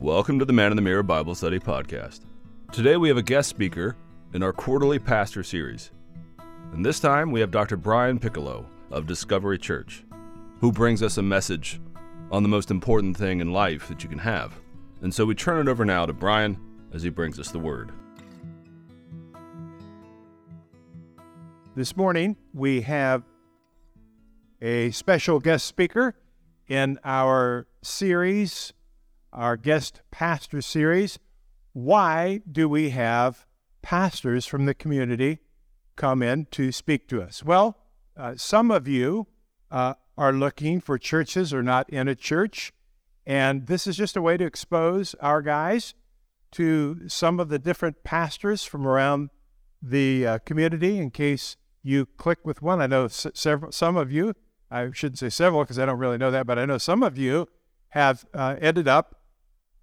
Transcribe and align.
Welcome 0.00 0.38
to 0.38 0.44
the 0.44 0.52
Man 0.52 0.70
in 0.70 0.76
the 0.76 0.82
Mirror 0.82 1.02
Bible 1.02 1.34
Study 1.34 1.58
Podcast. 1.58 2.20
Today 2.70 2.96
we 2.96 3.08
have 3.08 3.16
a 3.16 3.22
guest 3.22 3.48
speaker 3.48 3.96
in 4.32 4.44
our 4.44 4.52
quarterly 4.52 5.00
pastor 5.00 5.42
series. 5.42 5.90
And 6.72 6.86
this 6.86 7.00
time 7.00 7.32
we 7.32 7.40
have 7.40 7.50
Dr. 7.50 7.76
Brian 7.76 8.20
Piccolo 8.20 8.64
of 8.92 9.08
Discovery 9.08 9.58
Church, 9.58 10.04
who 10.60 10.70
brings 10.70 11.02
us 11.02 11.18
a 11.18 11.22
message 11.22 11.80
on 12.30 12.44
the 12.44 12.48
most 12.48 12.70
important 12.70 13.16
thing 13.16 13.40
in 13.40 13.52
life 13.52 13.88
that 13.88 14.04
you 14.04 14.08
can 14.08 14.20
have. 14.20 14.54
And 15.02 15.12
so 15.12 15.26
we 15.26 15.34
turn 15.34 15.66
it 15.66 15.68
over 15.68 15.84
now 15.84 16.06
to 16.06 16.12
Brian 16.12 16.60
as 16.94 17.02
he 17.02 17.08
brings 17.08 17.40
us 17.40 17.50
the 17.50 17.58
word. 17.58 17.90
This 21.74 21.96
morning 21.96 22.36
we 22.54 22.82
have 22.82 23.24
a 24.62 24.92
special 24.92 25.40
guest 25.40 25.66
speaker 25.66 26.14
in 26.68 27.00
our 27.02 27.66
series, 27.82 28.72
our 29.38 29.56
guest 29.56 30.02
pastor 30.10 30.60
series. 30.60 31.18
Why 31.72 32.40
do 32.50 32.68
we 32.68 32.90
have 32.90 33.46
pastors 33.82 34.46
from 34.46 34.66
the 34.66 34.74
community 34.74 35.38
come 35.94 36.22
in 36.22 36.46
to 36.50 36.72
speak 36.72 37.08
to 37.08 37.22
us? 37.22 37.44
Well, 37.44 37.78
uh, 38.16 38.34
some 38.36 38.72
of 38.72 38.88
you 38.88 39.28
uh, 39.70 39.94
are 40.16 40.32
looking 40.32 40.80
for 40.80 40.98
churches 40.98 41.54
or 41.54 41.62
not 41.62 41.88
in 41.88 42.08
a 42.08 42.16
church, 42.16 42.72
and 43.24 43.68
this 43.68 43.86
is 43.86 43.96
just 43.96 44.16
a 44.16 44.22
way 44.22 44.36
to 44.36 44.44
expose 44.44 45.14
our 45.20 45.40
guys 45.40 45.94
to 46.50 47.08
some 47.08 47.38
of 47.38 47.48
the 47.48 47.60
different 47.60 48.02
pastors 48.02 48.64
from 48.64 48.86
around 48.86 49.30
the 49.80 50.26
uh, 50.26 50.38
community 50.38 50.98
in 50.98 51.12
case 51.12 51.56
you 51.84 52.06
click 52.16 52.38
with 52.44 52.60
one. 52.60 52.80
I 52.80 52.88
know 52.88 53.04
s- 53.04 53.28
several, 53.34 53.70
some 53.70 53.96
of 53.96 54.10
you 54.10 54.34
I 54.70 54.90
shouldn't 54.92 55.18
say 55.18 55.30
several 55.30 55.62
because 55.62 55.78
I 55.78 55.86
don't 55.86 55.98
really 55.98 56.18
know 56.18 56.30
that, 56.30 56.46
but 56.46 56.58
I 56.58 56.66
know 56.66 56.78
some 56.78 57.02
of 57.02 57.16
you 57.16 57.48
have 57.90 58.26
uh, 58.34 58.56
ended 58.60 58.88
up 58.88 59.17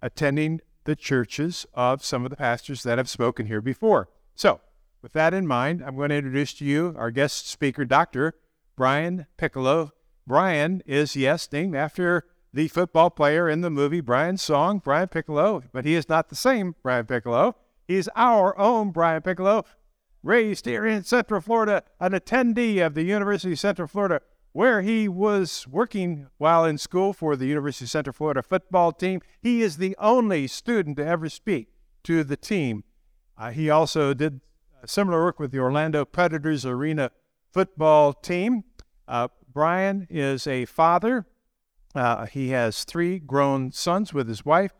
attending 0.06 0.60
the 0.84 0.94
churches 0.96 1.66
of 1.74 2.04
some 2.04 2.24
of 2.24 2.30
the 2.30 2.36
pastors 2.36 2.84
that 2.84 2.96
have 2.96 3.08
spoken 3.08 3.46
here 3.46 3.60
before. 3.60 4.08
So, 4.36 4.60
with 5.02 5.12
that 5.14 5.34
in 5.34 5.46
mind, 5.46 5.82
I'm 5.84 5.96
going 5.96 6.10
to 6.10 6.16
introduce 6.16 6.54
to 6.54 6.64
you 6.64 6.94
our 6.96 7.10
guest 7.10 7.48
speaker, 7.48 7.84
Dr. 7.84 8.34
Brian 8.76 9.26
Piccolo. 9.36 9.92
Brian 10.24 10.80
is, 10.86 11.16
yes, 11.16 11.48
named 11.50 11.74
after 11.74 12.24
the 12.52 12.68
football 12.68 13.10
player 13.10 13.48
in 13.48 13.62
the 13.62 13.70
movie 13.70 14.00
Brian's 14.00 14.42
Song, 14.42 14.78
Brian 14.78 15.08
Piccolo, 15.08 15.64
but 15.72 15.84
he 15.84 15.94
is 15.94 16.08
not 16.08 16.28
the 16.28 16.36
same 16.36 16.76
Brian 16.84 17.06
Piccolo. 17.06 17.56
He's 17.88 18.08
our 18.14 18.56
own 18.56 18.92
Brian 18.92 19.22
Piccolo, 19.22 19.64
raised 20.22 20.66
here 20.66 20.86
in 20.86 21.02
Central 21.02 21.40
Florida, 21.40 21.82
an 22.00 22.12
attendee 22.12 22.84
of 22.84 22.94
the 22.94 23.02
University 23.02 23.52
of 23.52 23.58
Central 23.58 23.88
Florida 23.88 24.20
where 24.56 24.80
he 24.80 25.06
was 25.06 25.68
working 25.68 26.28
while 26.38 26.64
in 26.64 26.78
school 26.78 27.12
for 27.12 27.36
the 27.36 27.44
University 27.44 27.84
of 27.84 27.90
Central 27.90 28.14
Florida 28.14 28.42
football 28.42 28.90
team. 28.90 29.20
He 29.42 29.60
is 29.60 29.76
the 29.76 29.94
only 29.98 30.46
student 30.46 30.96
to 30.96 31.04
ever 31.04 31.28
speak 31.28 31.68
to 32.04 32.24
the 32.24 32.38
team. 32.38 32.82
Uh, 33.36 33.50
he 33.50 33.68
also 33.68 34.14
did 34.14 34.40
similar 34.86 35.22
work 35.22 35.38
with 35.38 35.50
the 35.50 35.58
Orlando 35.58 36.06
Predators 36.06 36.64
arena 36.64 37.10
football 37.52 38.14
team. 38.14 38.64
Uh, 39.06 39.28
Brian 39.52 40.06
is 40.08 40.46
a 40.46 40.64
father. 40.64 41.26
Uh, 41.94 42.24
he 42.24 42.48
has 42.48 42.84
three 42.84 43.18
grown 43.18 43.72
sons 43.72 44.14
with 44.14 44.26
his 44.26 44.46
wife. 44.46 44.72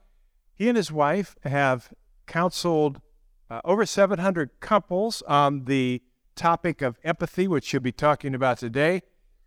He 0.55 0.69
and 0.71 0.79
his 0.79 0.91
wife 0.91 1.37
have 1.45 1.93
counseled 2.27 3.03
uh, 3.51 3.61
over 3.63 3.85
700 3.85 4.59
couples 4.59 5.21
on 5.29 5.67
the 5.67 6.01
topic 6.35 6.81
of 6.81 6.99
empathy, 7.05 7.47
which 7.47 7.75
you'll 7.75 7.83
be 7.83 7.93
talking 7.93 8.35
about 8.35 8.57
today. 8.57 9.03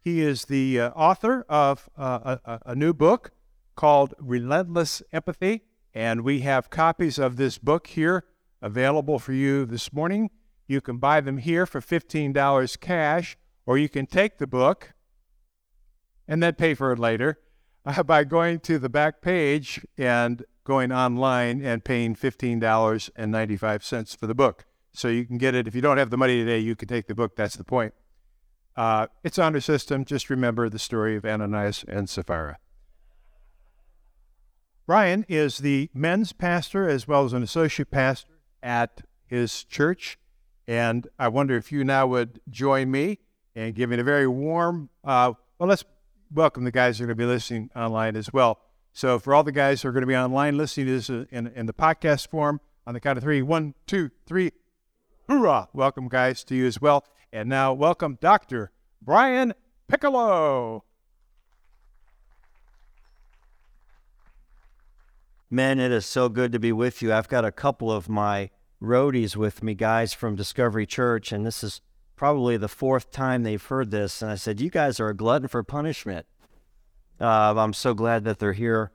He 0.09 0.21
is 0.21 0.45
the 0.45 0.79
uh, 0.79 0.89
author 0.95 1.45
of 1.47 1.88
uh, 1.95 2.38
a, 2.43 2.59
a, 2.65 2.75
new 2.75 2.95
book 2.95 3.29
called 3.75 4.15
Relentless 4.17 5.03
Empathy, 5.13 5.65
and 5.93 6.21
we 6.21 6.39
have 6.39 6.71
copies 6.71 7.20
of 7.20 7.36
this 7.36 7.59
book 7.59 7.86
here 7.86 8.25
available 8.59 9.20
for 9.20 9.33
you 9.33 9.67
this 9.67 9.93
morning. 9.93 10.31
You 10.65 10.81
can 10.81 10.97
buy 10.97 11.21
them 11.21 11.37
here 11.37 11.67
for 11.67 11.80
$15 11.80 12.80
cash, 12.80 13.37
or 13.67 13.77
you 13.77 13.87
can 13.87 14.08
take 14.08 14.39
the 14.39 14.47
book 14.47 14.93
and 16.27 16.41
then 16.41 16.55
pay 16.55 16.73
for 16.73 16.91
it 16.91 16.97
later 16.97 17.37
uh, 17.86 18.02
by 18.02 18.23
going 18.23 18.61
to 18.61 18.80
the 18.80 18.89
back 18.89 19.21
page 19.21 19.86
and 19.95 20.43
going 20.64 20.91
online 20.91 21.64
and 21.64 21.86
paying 21.86 22.15
$15.95 22.15 24.17
for 24.17 24.26
the 24.26 24.33
book. 24.33 24.65
So 24.91 25.08
you 25.08 25.27
can 25.27 25.37
get 25.37 25.53
it. 25.53 25.67
If 25.67 25.76
you 25.76 25.81
don't 25.81 25.99
have 25.99 26.09
the 26.09 26.17
money 26.17 26.39
today, 26.39 26.58
you 26.58 26.76
can 26.76 26.87
take 26.87 27.05
the 27.05 27.14
book. 27.14 27.36
That's 27.36 27.55
the 27.55 27.64
point. 27.64 27.93
Uh, 28.79 29.07
it's 29.25 29.37
on 29.37 29.53
our 29.53 29.59
system. 29.59 30.05
Just 30.05 30.29
remember 30.29 30.69
the 30.69 30.79
story 30.79 31.17
of 31.17 31.25
Ananias 31.25 31.83
and 31.89 32.07
Sapphira. 32.07 32.59
Brian 34.87 35.25
is 35.27 35.57
the 35.57 35.89
men's 35.93 36.31
pastor 36.31 36.87
as 36.87 37.05
well 37.05 37.25
as 37.25 37.33
an 37.33 37.43
associate 37.43 37.91
pastor 37.91 38.39
at 38.63 39.01
his 39.25 39.65
church. 39.65 40.17
And 40.65 41.09
I 41.19 41.27
wonder 41.27 41.57
if 41.57 41.73
you 41.73 41.83
now 41.83 42.07
would 42.07 42.39
join 42.49 42.89
me 42.89 43.19
in 43.53 43.73
giving 43.73 43.99
a 43.99 44.03
very 44.05 44.27
warm, 44.27 44.89
uh, 45.03 45.33
well, 45.57 45.67
let's 45.67 45.83
welcome 46.33 46.63
the 46.63 46.71
guys 46.71 46.99
who 46.99 47.03
are 47.03 47.07
going 47.07 47.17
to 47.17 47.21
be 47.21 47.27
listening 47.27 47.69
online 47.75 48.15
as 48.15 48.31
well. 48.31 48.61
So, 48.93 49.19
for 49.19 49.35
all 49.35 49.43
the 49.43 49.51
guys 49.51 49.81
who 49.81 49.89
are 49.89 49.91
going 49.91 50.03
to 50.03 50.07
be 50.07 50.15
online 50.15 50.55
listening 50.55 50.85
to 50.85 50.93
this 50.93 51.09
in, 51.09 51.47
in 51.47 51.65
the 51.65 51.73
podcast 51.73 52.29
form, 52.29 52.61
on 52.87 52.93
the 52.93 53.01
count 53.01 53.17
of 53.17 53.25
three, 53.25 53.41
one, 53.41 53.73
two, 53.87 54.09
three, 54.25 54.53
hoorah! 55.27 55.67
Welcome, 55.73 56.07
guys, 56.07 56.45
to 56.45 56.55
you 56.55 56.65
as 56.65 56.79
well. 56.79 57.03
And 57.31 57.47
now, 57.47 57.73
welcome 57.73 58.17
Dr. 58.19 58.71
Brian 59.03 59.53
Piccolo. 59.87 60.83
Men, 65.47 65.79
it 65.79 65.91
is 65.91 66.07
so 66.07 66.27
good 66.27 66.51
to 66.53 66.59
be 66.59 66.71
with 66.71 67.03
you. 67.03 67.13
I've 67.13 67.27
got 67.27 67.45
a 67.45 67.51
couple 67.51 67.91
of 67.91 68.09
my 68.09 68.49
roadies 68.81 69.35
with 69.35 69.61
me, 69.61 69.75
guys 69.75 70.11
from 70.11 70.35
Discovery 70.35 70.87
Church, 70.87 71.31
and 71.31 71.45
this 71.45 71.63
is 71.63 71.81
probably 72.15 72.57
the 72.57 72.67
fourth 72.67 73.11
time 73.11 73.43
they've 73.43 73.63
heard 73.63 73.91
this. 73.91 74.23
And 74.23 74.31
I 74.31 74.35
said, 74.35 74.59
You 74.59 74.71
guys 74.71 74.99
are 74.99 75.09
a 75.09 75.15
glutton 75.15 75.47
for 75.47 75.61
punishment. 75.61 76.25
Uh, 77.21 77.53
I'm 77.55 77.73
so 77.73 77.93
glad 77.93 78.23
that 78.23 78.39
they're 78.39 78.53
here. 78.53 78.91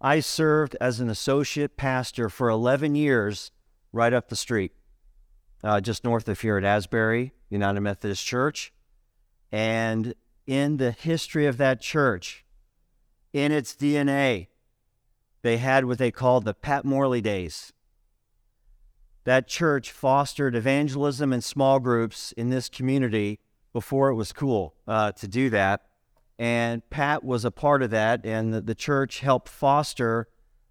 I 0.00 0.20
served 0.20 0.76
as 0.80 1.00
an 1.00 1.10
associate 1.10 1.76
pastor 1.76 2.28
for 2.28 2.48
11 2.48 2.94
years 2.94 3.50
right 3.92 4.12
up 4.12 4.28
the 4.28 4.36
street 4.36 4.72
uh, 5.62 5.80
just 5.80 6.04
north 6.04 6.28
of 6.28 6.40
here 6.40 6.56
at 6.56 6.64
Asbury 6.64 7.32
United 7.48 7.80
Methodist 7.80 8.24
Church. 8.24 8.72
And 9.50 10.14
in 10.46 10.78
the 10.78 10.92
history 10.92 11.46
of 11.46 11.56
that 11.58 11.80
church, 11.80 12.44
in 13.32 13.52
its 13.52 13.74
DNA, 13.74 14.48
they 15.42 15.58
had 15.58 15.84
what 15.84 15.98
they 15.98 16.10
called 16.10 16.44
the 16.44 16.54
Pat 16.54 16.84
Morley 16.84 17.20
days. 17.20 17.72
That 19.24 19.46
church 19.46 19.92
fostered 19.92 20.56
evangelism 20.56 21.32
and 21.32 21.44
small 21.44 21.78
groups 21.78 22.32
in 22.32 22.50
this 22.50 22.68
community 22.68 23.38
before 23.72 24.08
it 24.08 24.14
was 24.14 24.32
cool 24.32 24.74
uh, 24.86 25.12
to 25.12 25.28
do 25.28 25.48
that. 25.50 25.82
And 26.38 26.88
Pat 26.90 27.22
was 27.22 27.44
a 27.44 27.50
part 27.50 27.82
of 27.82 27.90
that, 27.90 28.26
and 28.26 28.52
the, 28.52 28.60
the 28.60 28.74
church 28.74 29.20
helped 29.20 29.48
foster 29.48 30.28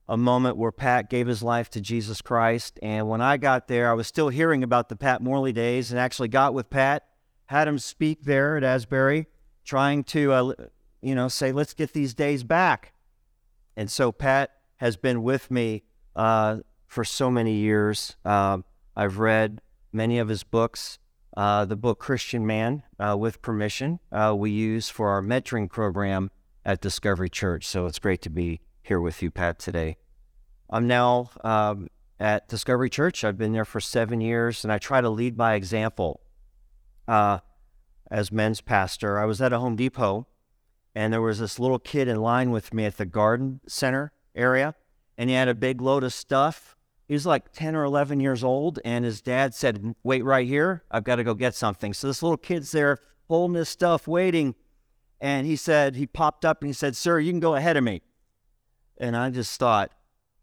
a 0.07 0.17
moment 0.17 0.57
where 0.57 0.72
Pat 0.72 1.09
gave 1.09 1.28
his 1.28 1.41
life 1.41 1.69
to 1.69 1.81
Jesus 1.81 2.22
Christ. 2.22 2.79
And 2.81 3.07
when 3.07 3.22
I 3.22 3.38
got 3.38 3.67
there, 3.67 3.89
I 3.89 3.94
was 3.94 4.07
still 4.07 4.29
hearing 4.29 4.63
about 4.63 4.89
the 4.89 4.95
Pat 4.95 5.22
Morley 5.22 5.53
days 5.53 5.91
and 5.91 6.00
actually 6.00 6.28
got 6.28 6.53
with 6.53 6.69
Pat, 6.69 7.06
had 7.45 7.67
him 7.67 7.79
speak 7.79 8.23
there 8.23 8.57
at 8.57 8.63
Asbury, 8.63 9.28
trying 9.63 10.03
to, 10.06 10.34
uh, 10.34 10.53
you 11.01 11.16
know, 11.16 11.28
say, 11.28 11.51
let's 11.51 11.73
get 11.73 11.94
these 11.94 12.13
days 12.13 12.44
back. 12.44 12.94
And 13.78 13.89
so 13.89 14.12
Pat 14.12 14.51
has 14.78 14.97
been 14.97 15.23
with 15.23 15.50
me 15.50 15.84
uh, 16.16 16.57
for 16.88 17.03
so 17.03 17.31
many 17.31 17.53
years. 17.53 18.16
Um, 18.25 18.66
I've 18.95 19.19
read 19.19 19.62
many 19.94 20.19
of 20.19 20.28
his 20.28 20.44
books. 20.44 21.00
Uh, 21.38 21.63
the 21.63 21.78
book 21.78 21.97
Christian 22.00 22.45
Man, 22.45 22.83
uh, 23.00 23.16
with 23.18 23.41
permission, 23.41 24.00
uh, 24.12 24.36
we 24.38 24.51
use 24.51 24.89
for 24.89 25.09
our 25.09 25.21
mentoring 25.21 25.69
program 25.69 26.30
at 26.65 26.81
Discovery 26.81 27.30
Church. 27.30 27.65
So 27.65 27.86
it's 27.86 28.00
great 28.00 28.21
to 28.24 28.30
be 28.30 28.59
here 28.83 29.00
with 29.00 29.22
you, 29.22 29.31
Pat, 29.31 29.60
today. 29.60 29.98
I'm 30.69 30.88
now 30.88 31.30
um, 31.44 31.88
at 32.19 32.48
Discovery 32.48 32.89
Church. 32.89 33.24
I've 33.24 33.38
been 33.38 33.54
there 33.54 33.66
for 33.66 33.80
seven 33.80 34.22
years, 34.22 34.63
and 34.63 34.72
I 34.72 34.78
try 34.78 35.01
to 35.01 35.10
lead 35.10 35.38
by 35.38 35.54
example. 35.54 36.22
Uh, 37.07 37.39
as 38.10 38.31
men's 38.31 38.62
pastor, 38.62 39.19
I 39.19 39.25
was 39.25 39.42
at 39.42 39.54
a 39.54 39.60
Home 39.60 39.75
Depot, 39.75 40.28
and 40.95 41.13
there 41.13 41.22
was 41.22 41.39
this 41.39 41.60
little 41.60 41.80
kid 41.80 42.07
in 42.07 42.18
line 42.18 42.51
with 42.51 42.74
me 42.74 42.86
at 42.86 42.98
the 42.98 43.06
garden 43.06 43.62
center 43.68 44.12
area, 44.36 44.75
and 45.18 45.30
he 45.30 45.36
had 45.36 45.48
a 45.48 45.56
big 45.56 45.81
load 45.81 46.04
of 46.04 46.13
stuff. 46.13 46.75
He 47.07 47.13
was 47.13 47.25
like 47.25 47.51
10 47.51 47.75
or 47.75 47.84
11 47.84 48.19
years 48.19 48.44
old, 48.44 48.80
and 48.84 49.06
his 49.06 49.22
dad 49.22 49.54
said, 49.54 49.95
Wait 50.04 50.24
right 50.24 50.48
here. 50.48 50.84
I've 50.89 51.04
got 51.04 51.18
to 51.18 51.24
go 51.24 51.34
get 51.34 51.56
something. 51.56 51.94
So 51.94 52.07
this 52.07 52.24
little 52.24 52.38
kid's 52.38 52.72
there 52.72 53.00
holding 53.27 53.56
his 53.56 53.69
stuff, 53.69 54.07
waiting. 54.07 54.56
And 55.19 55.45
he 55.45 55.56
said, 55.56 55.95
He 55.95 56.07
popped 56.07 56.45
up 56.45 56.62
and 56.62 56.69
he 56.69 56.74
said, 56.74 56.95
Sir, 56.95 57.19
you 57.19 57.31
can 57.31 57.39
go 57.39 57.56
ahead 57.56 57.77
of 57.77 57.84
me. 57.84 58.01
And 59.01 59.18
I 59.18 59.31
just 59.31 59.59
thought, 59.59 59.92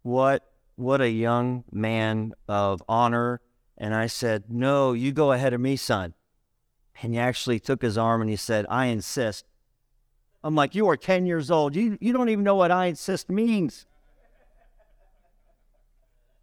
what 0.03 0.43
what 0.79 1.01
a 1.01 1.11
young 1.11 1.65
man 1.73 2.33
of 2.47 2.83
honor. 2.89 3.41
And 3.77 3.95
I 3.95 4.07
said, 4.07 4.45
No, 4.49 4.93
you 4.93 5.13
go 5.13 5.33
ahead 5.33 5.53
of 5.53 5.61
me, 5.61 5.77
son. 5.77 6.15
And 7.03 7.15
he 7.15 7.19
actually 7.19 7.59
took 7.59 7.83
his 7.83 7.99
arm 7.99 8.21
and 8.21 8.31
he 8.31 8.37
said, 8.37 8.65
I 8.71 8.87
insist. 8.87 9.45
I'm 10.45 10.55
like, 10.55 10.77
You 10.77 10.89
are 10.89 10.97
10 10.97 11.27
years 11.27 11.51
old. 11.51 11.75
You, 11.75 11.99
you 12.01 12.13
don't 12.13 12.29
even 12.29 12.45
know 12.45 12.55
what 12.55 12.71
I 12.71 12.87
insist 12.87 13.29
means. 13.29 13.87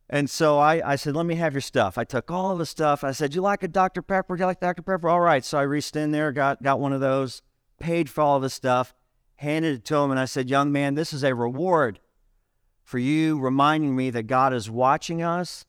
And 0.09 0.29
so 0.29 0.59
I, 0.59 0.91
I 0.91 0.95
said, 0.97 1.15
let 1.15 1.25
me 1.25 1.33
have 1.33 1.55
your 1.55 1.61
stuff. 1.61 1.97
I 1.97 2.03
took 2.03 2.29
all 2.29 2.51
of 2.51 2.59
the 2.59 2.65
stuff. 2.67 3.03
I 3.03 3.11
said, 3.11 3.33
you 3.33 3.41
like 3.41 3.63
a 3.63 3.67
Dr. 3.67 4.03
Pepper? 4.03 4.35
Do 4.35 4.41
you 4.41 4.45
like 4.45 4.59
Dr. 4.59 4.83
Pepper? 4.83 5.09
All 5.09 5.19
right. 5.19 5.43
So 5.43 5.57
I 5.57 5.63
reached 5.63 5.95
in 5.95 6.11
there, 6.11 6.31
got, 6.31 6.61
got 6.61 6.79
one 6.79 6.93
of 6.93 7.01
those, 7.01 7.41
paid 7.79 8.07
for 8.07 8.21
all 8.21 8.39
the 8.39 8.51
stuff, 8.51 8.93
handed 9.37 9.77
it 9.77 9.85
to 9.85 9.95
him, 9.95 10.11
and 10.11 10.19
I 10.19 10.25
said, 10.25 10.47
young 10.47 10.71
man, 10.71 10.93
this 10.93 11.11
is 11.11 11.23
a 11.23 11.33
reward 11.33 11.99
for 12.85 12.99
you 12.99 13.39
reminding 13.39 13.95
me 13.95 14.11
that 14.11 14.27
God 14.27 14.53
is 14.53 14.69
watching 14.69 15.21
us. 15.21 15.65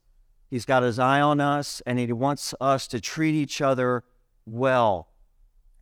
He's 0.48 0.66
got 0.66 0.82
his 0.82 0.98
eye 0.98 1.20
on 1.20 1.40
us, 1.40 1.82
and 1.86 1.98
he 1.98 2.12
wants 2.12 2.54
us 2.60 2.86
to 2.88 3.00
treat 3.00 3.34
each 3.34 3.60
other 3.60 4.04
well. 4.44 5.08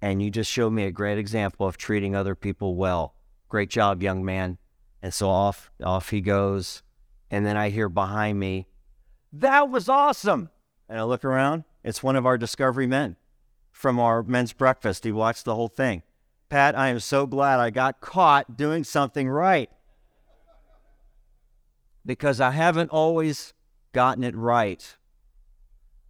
And 0.01 0.23
you 0.23 0.31
just 0.31 0.51
showed 0.51 0.71
me 0.71 0.85
a 0.85 0.93
great 0.93 1.19
example 1.19 1.67
of 1.67 1.77
treating 1.77 2.15
other 2.15 2.35
people 2.35 2.77
well. 2.77 3.15
Great 3.49 3.69
job, 3.69 4.03
young 4.03 4.25
man. 4.25 4.59
And 5.03 5.13
so 5.13 5.29
off, 5.29 5.71
off 5.83 6.11
he 6.11 6.21
goes. 6.21 6.83
And 7.31 7.45
then 7.45 7.57
I 7.57 7.71
hear 7.71 7.89
behind 7.89 8.39
me, 8.39 8.69
that 9.33 9.69
was 9.69 9.89
awesome. 9.89 10.51
And 10.89 10.99
I 10.99 11.03
look 11.03 11.25
around, 11.25 11.65
it's 11.83 12.03
one 12.03 12.17
of 12.17 12.27
our 12.27 12.39
Discovery 12.39 12.87
men 12.87 13.17
from 13.73 13.99
our 13.99 14.23
men's 14.23 14.53
breakfast. 14.53 15.05
He 15.05 15.13
watched 15.13 15.45
the 15.45 15.57
whole 15.57 15.69
thing. 15.69 16.03
Pat, 16.49 16.79
I 16.79 16.89
am 16.89 17.01
so 17.01 17.27
glad 17.27 17.59
I 17.59 17.71
got 17.71 18.01
caught 18.01 18.57
doing 18.57 18.85
something 18.85 19.29
right 19.29 19.69
because 22.05 22.41
I 22.41 22.51
haven't 22.51 22.91
always 22.91 23.53
gotten 23.93 24.25
it 24.25 24.35
right. 24.37 24.97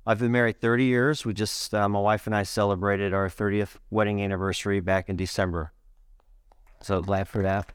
I've 0.06 0.18
been 0.18 0.32
married 0.32 0.60
30 0.60 0.84
years. 0.84 1.24
We 1.24 1.32
just, 1.32 1.72
uh, 1.72 1.88
my 1.88 2.00
wife 2.00 2.26
and 2.26 2.36
I 2.36 2.42
celebrated 2.42 3.14
our 3.14 3.28
30th 3.28 3.76
wedding 3.90 4.20
anniversary 4.22 4.80
back 4.80 5.08
in 5.08 5.16
December. 5.16 5.72
So 6.82 7.00
glad 7.00 7.28
for 7.28 7.42
that. 7.42 7.72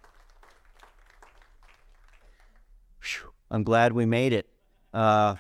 Whew. 3.01 3.31
I'm 3.50 3.63
glad 3.63 3.94
we 3.94 4.06
made 4.06 4.33
it. 4.33 4.48
Uh, 4.94 5.36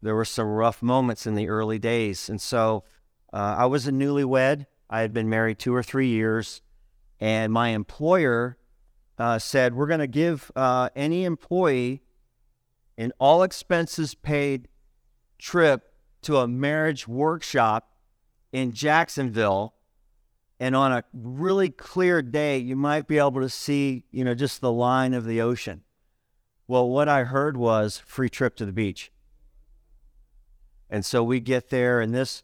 there 0.00 0.14
were 0.14 0.24
some 0.24 0.46
rough 0.46 0.80
moments 0.82 1.26
in 1.26 1.34
the 1.34 1.48
early 1.48 1.78
days. 1.78 2.30
And 2.30 2.40
so 2.40 2.84
uh, 3.32 3.56
I 3.58 3.66
was 3.66 3.86
a 3.86 3.92
newlywed. 3.92 4.64
I 4.88 5.00
had 5.00 5.12
been 5.12 5.28
married 5.28 5.58
two 5.58 5.74
or 5.74 5.82
three 5.82 6.08
years. 6.08 6.62
And 7.20 7.52
my 7.52 7.68
employer 7.68 8.56
uh, 9.20 9.38
said, 9.38 9.74
We're 9.74 9.86
going 9.86 10.00
to 10.00 10.06
give 10.06 10.50
uh, 10.56 10.88
any 10.96 11.24
employee 11.24 12.02
an 12.96 13.12
all 13.18 13.42
expenses 13.42 14.14
paid 14.14 14.68
trip 15.38 15.92
to 16.22 16.38
a 16.38 16.48
marriage 16.48 17.06
workshop 17.06 17.92
in 18.50 18.72
Jacksonville. 18.72 19.74
And 20.58 20.74
on 20.74 20.92
a 20.92 21.04
really 21.12 21.70
clear 21.70 22.20
day, 22.20 22.58
you 22.58 22.76
might 22.76 23.06
be 23.06 23.18
able 23.18 23.40
to 23.40 23.48
see, 23.48 24.04
you 24.10 24.24
know, 24.24 24.34
just 24.34 24.60
the 24.60 24.72
line 24.72 25.14
of 25.14 25.24
the 25.24 25.40
ocean. 25.40 25.82
Well, 26.66 26.88
what 26.88 27.08
I 27.08 27.24
heard 27.24 27.56
was 27.56 27.98
free 27.98 28.28
trip 28.28 28.56
to 28.56 28.66
the 28.66 28.72
beach. 28.72 29.10
And 30.88 31.04
so 31.04 31.22
we 31.22 31.40
get 31.40 31.70
there, 31.70 32.00
and 32.00 32.14
this 32.14 32.42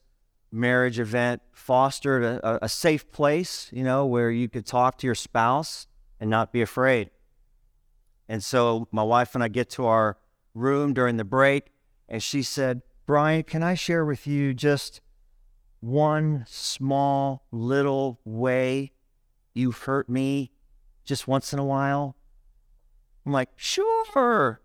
marriage 0.52 0.98
event 0.98 1.42
fostered 1.52 2.22
a, 2.22 2.64
a, 2.64 2.68
safe 2.68 3.10
place, 3.10 3.68
you 3.72 3.82
know, 3.82 4.06
where 4.06 4.30
you 4.30 4.48
could 4.48 4.64
talk 4.64 4.96
to 4.98 5.06
your 5.06 5.14
spouse 5.14 5.86
and 6.20 6.30
not 6.30 6.52
be 6.52 6.62
afraid. 6.62 7.10
And 8.28 8.42
so 8.42 8.88
my 8.90 9.02
wife 9.02 9.34
and 9.34 9.44
I 9.44 9.48
get 9.48 9.70
to 9.70 9.86
our 9.86 10.18
room 10.54 10.94
during 10.94 11.16
the 11.16 11.24
break, 11.24 11.72
and 12.08 12.22
she 12.22 12.42
said, 12.42 12.82
Brian, 13.06 13.42
can 13.44 13.62
I 13.62 13.74
share 13.74 14.04
with 14.04 14.26
you 14.26 14.52
just 14.54 15.00
one 15.80 16.44
small 16.48 17.46
little 17.52 18.20
way 18.24 18.92
you've 19.54 19.78
hurt 19.78 20.08
me 20.08 20.50
just 21.04 21.28
once 21.28 21.52
in 21.52 21.58
a 21.58 21.64
while? 21.64 22.16
I'm 23.24 23.32
like, 23.32 23.50
sure. 23.56 24.60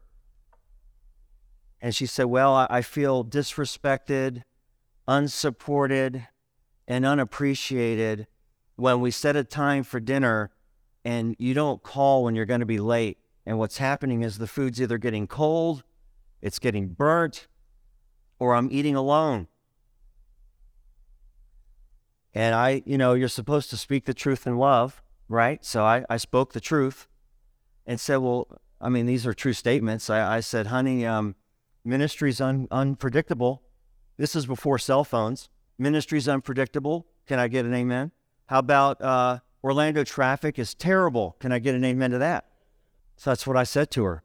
And 1.81 1.95
she 1.95 2.05
said, 2.05 2.25
Well, 2.25 2.67
I 2.69 2.81
feel 2.83 3.25
disrespected, 3.25 4.43
unsupported, 5.07 6.27
and 6.87 7.05
unappreciated 7.05 8.27
when 8.75 9.01
we 9.01 9.11
set 9.11 9.35
a 9.35 9.43
time 9.43 9.83
for 9.83 9.99
dinner 9.99 10.51
and 11.03 11.35
you 11.39 11.53
don't 11.53 11.81
call 11.83 12.23
when 12.23 12.35
you're 12.35 12.45
going 12.45 12.59
to 12.59 12.65
be 12.65 12.79
late. 12.79 13.17
And 13.45 13.57
what's 13.57 13.77
happening 13.77 14.21
is 14.21 14.37
the 14.37 14.47
food's 14.47 14.81
either 14.81 14.97
getting 14.97 15.27
cold, 15.27 15.83
it's 16.41 16.59
getting 16.59 16.89
burnt, 16.89 17.47
or 18.39 18.55
I'm 18.55 18.69
eating 18.71 18.95
alone. 18.95 19.47
And 22.33 22.55
I, 22.55 22.81
you 22.85 22.97
know, 22.97 23.13
you're 23.13 23.27
supposed 23.27 23.69
to 23.71 23.77
speak 23.77 24.05
the 24.05 24.13
truth 24.13 24.47
in 24.47 24.57
love, 24.57 25.01
right? 25.27 25.63
So 25.65 25.83
I, 25.83 26.05
I 26.09 26.17
spoke 26.17 26.53
the 26.53 26.61
truth 26.61 27.07
and 27.85 27.99
said, 27.99 28.17
Well, 28.17 28.47
I 28.81 28.89
mean, 28.89 29.05
these 29.05 29.27
are 29.27 29.33
true 29.33 29.53
statements. 29.53 30.09
I, 30.09 30.37
I 30.37 30.39
said, 30.39 30.67
honey, 30.67 31.05
um, 31.05 31.35
ministry's 31.85 32.41
un, 32.41 32.67
unpredictable. 32.71 33.61
This 34.17 34.35
is 34.35 34.45
before 34.45 34.79
cell 34.79 35.03
phones. 35.03 35.49
Ministry's 35.77 36.27
unpredictable. 36.27 37.05
Can 37.27 37.37
I 37.37 37.47
get 37.47 37.65
an 37.65 37.73
amen? 37.73 38.11
How 38.47 38.59
about 38.59 39.01
uh, 39.01 39.39
Orlando 39.63 40.03
traffic 40.03 40.57
is 40.57 40.73
terrible? 40.73 41.35
Can 41.39 41.51
I 41.51 41.59
get 41.59 41.75
an 41.75 41.85
amen 41.85 42.11
to 42.11 42.17
that? 42.17 42.45
So 43.15 43.29
that's 43.29 43.45
what 43.45 43.57
I 43.57 43.63
said 43.63 43.91
to 43.91 44.03
her. 44.03 44.23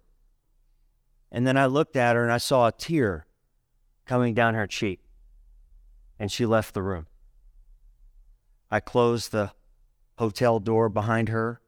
And 1.31 1.47
then 1.47 1.57
I 1.57 1.67
looked 1.67 1.97
at 1.97 2.17
her 2.17 2.23
and 2.23 2.33
I 2.33 2.39
saw 2.39 2.67
a 2.67 2.73
tear 2.73 3.27
coming 4.07 4.33
down 4.33 4.55
her 4.55 4.67
cheek. 4.67 5.01
And 6.19 6.33
she 6.33 6.47
left 6.47 6.73
the 6.73 6.83
room. 6.83 7.07
I 8.71 8.81
closed 8.81 9.33
the 9.33 9.53
hotel 10.17 10.59
door 10.59 10.89
behind 10.89 11.29
her 11.29 11.61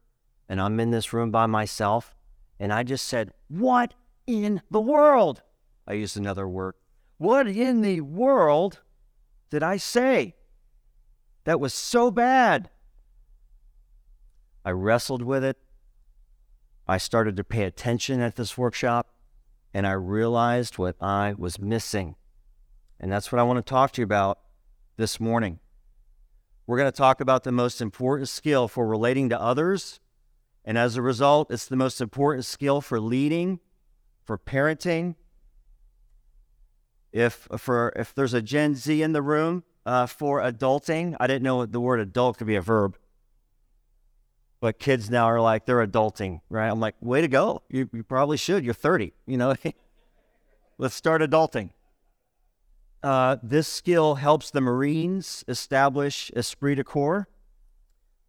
and 0.49 0.59
I'm 0.59 0.79
in 0.79 0.89
this 0.89 1.13
room 1.13 1.29
by 1.29 1.45
myself. 1.45 2.15
And 2.59 2.73
I 2.73 2.83
just 2.83 3.07
said, 3.07 3.31
What 3.47 3.93
in 4.25 4.61
the 4.71 4.81
world? 4.81 5.43
I 5.87 5.93
used 5.93 6.17
another 6.17 6.47
word. 6.47 6.73
What 7.17 7.47
in 7.47 7.81
the 7.81 8.01
world 8.01 8.79
did 9.49 9.61
I 9.61 9.77
say? 9.77 10.35
That 11.43 11.59
was 11.59 11.73
so 11.73 12.11
bad. 12.11 12.69
I 14.69 14.71
wrestled 14.71 15.23
with 15.23 15.43
it. 15.43 15.57
I 16.87 16.97
started 16.97 17.35
to 17.37 17.43
pay 17.43 17.63
attention 17.63 18.21
at 18.21 18.35
this 18.35 18.57
workshop, 18.57 19.09
and 19.73 19.87
I 19.87 19.91
realized 19.91 20.77
what 20.77 20.95
I 21.01 21.33
was 21.37 21.59
missing. 21.59 22.15
And 22.99 23.11
that's 23.11 23.31
what 23.31 23.39
I 23.39 23.43
want 23.43 23.57
to 23.57 23.69
talk 23.69 23.91
to 23.93 24.01
you 24.01 24.05
about 24.05 24.39
this 24.97 25.19
morning. 25.19 25.59
We're 26.67 26.77
going 26.77 26.91
to 26.91 26.97
talk 26.97 27.19
about 27.19 27.43
the 27.43 27.51
most 27.51 27.81
important 27.81 28.29
skill 28.29 28.67
for 28.67 28.87
relating 28.87 29.29
to 29.29 29.41
others 29.41 29.99
and 30.65 30.77
as 30.77 30.95
a 30.95 31.01
result, 31.01 31.49
it's 31.49 31.65
the 31.65 31.75
most 31.75 31.99
important 31.99 32.45
skill 32.45 32.79
for 32.79 32.99
leading, 32.99 33.59
for 34.23 34.37
parenting. 34.37 35.15
If 37.11 37.47
for 37.57 37.91
if 37.95 38.13
there's 38.13 38.35
a 38.35 38.41
Gen 38.43 38.75
Z 38.75 39.01
in 39.01 39.13
the 39.13 39.23
room 39.23 39.63
uh, 39.83 40.05
for 40.05 40.41
adulting, 40.41 41.15
I 41.19 41.25
didn't 41.25 41.41
know 41.41 41.65
the 41.65 41.79
word 41.79 41.99
adult 41.99 42.37
could 42.37 42.45
be 42.45 42.55
a 42.55 42.61
verb, 42.61 42.97
but 44.61 44.79
kids 44.79 45.09
now 45.09 45.25
are 45.25 45.41
like 45.41 45.65
they're 45.65 45.85
adulting, 45.85 46.41
right? 46.49 46.67
I'm 46.67 46.79
like, 46.79 46.95
way 47.01 47.21
to 47.21 47.27
go! 47.27 47.63
You, 47.69 47.89
you 47.93 48.03
probably 48.03 48.37
should. 48.37 48.63
You're 48.63 48.73
30, 48.73 49.13
you 49.25 49.37
know. 49.37 49.55
Let's 50.77 50.95
start 50.95 51.21
adulting. 51.21 51.71
Uh, 53.01 53.37
this 53.41 53.67
skill 53.67 54.15
helps 54.15 54.51
the 54.51 54.61
Marines 54.61 55.45
establish 55.47 56.31
esprit 56.35 56.75
de 56.75 56.83
corps. 56.83 57.29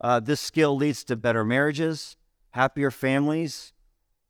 Uh, 0.00 0.20
this 0.20 0.40
skill 0.40 0.76
leads 0.76 1.04
to 1.04 1.16
better 1.16 1.44
marriages, 1.44 2.16
happier 2.50 2.90
families, 2.90 3.72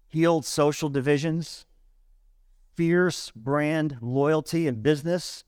healed 0.09 0.45
social 0.45 0.89
divisions, 0.89 1.67
fierce 2.75 3.31
brand 3.37 3.99
loyalty 4.01 4.67
in 4.67 4.81
business. 4.81 5.45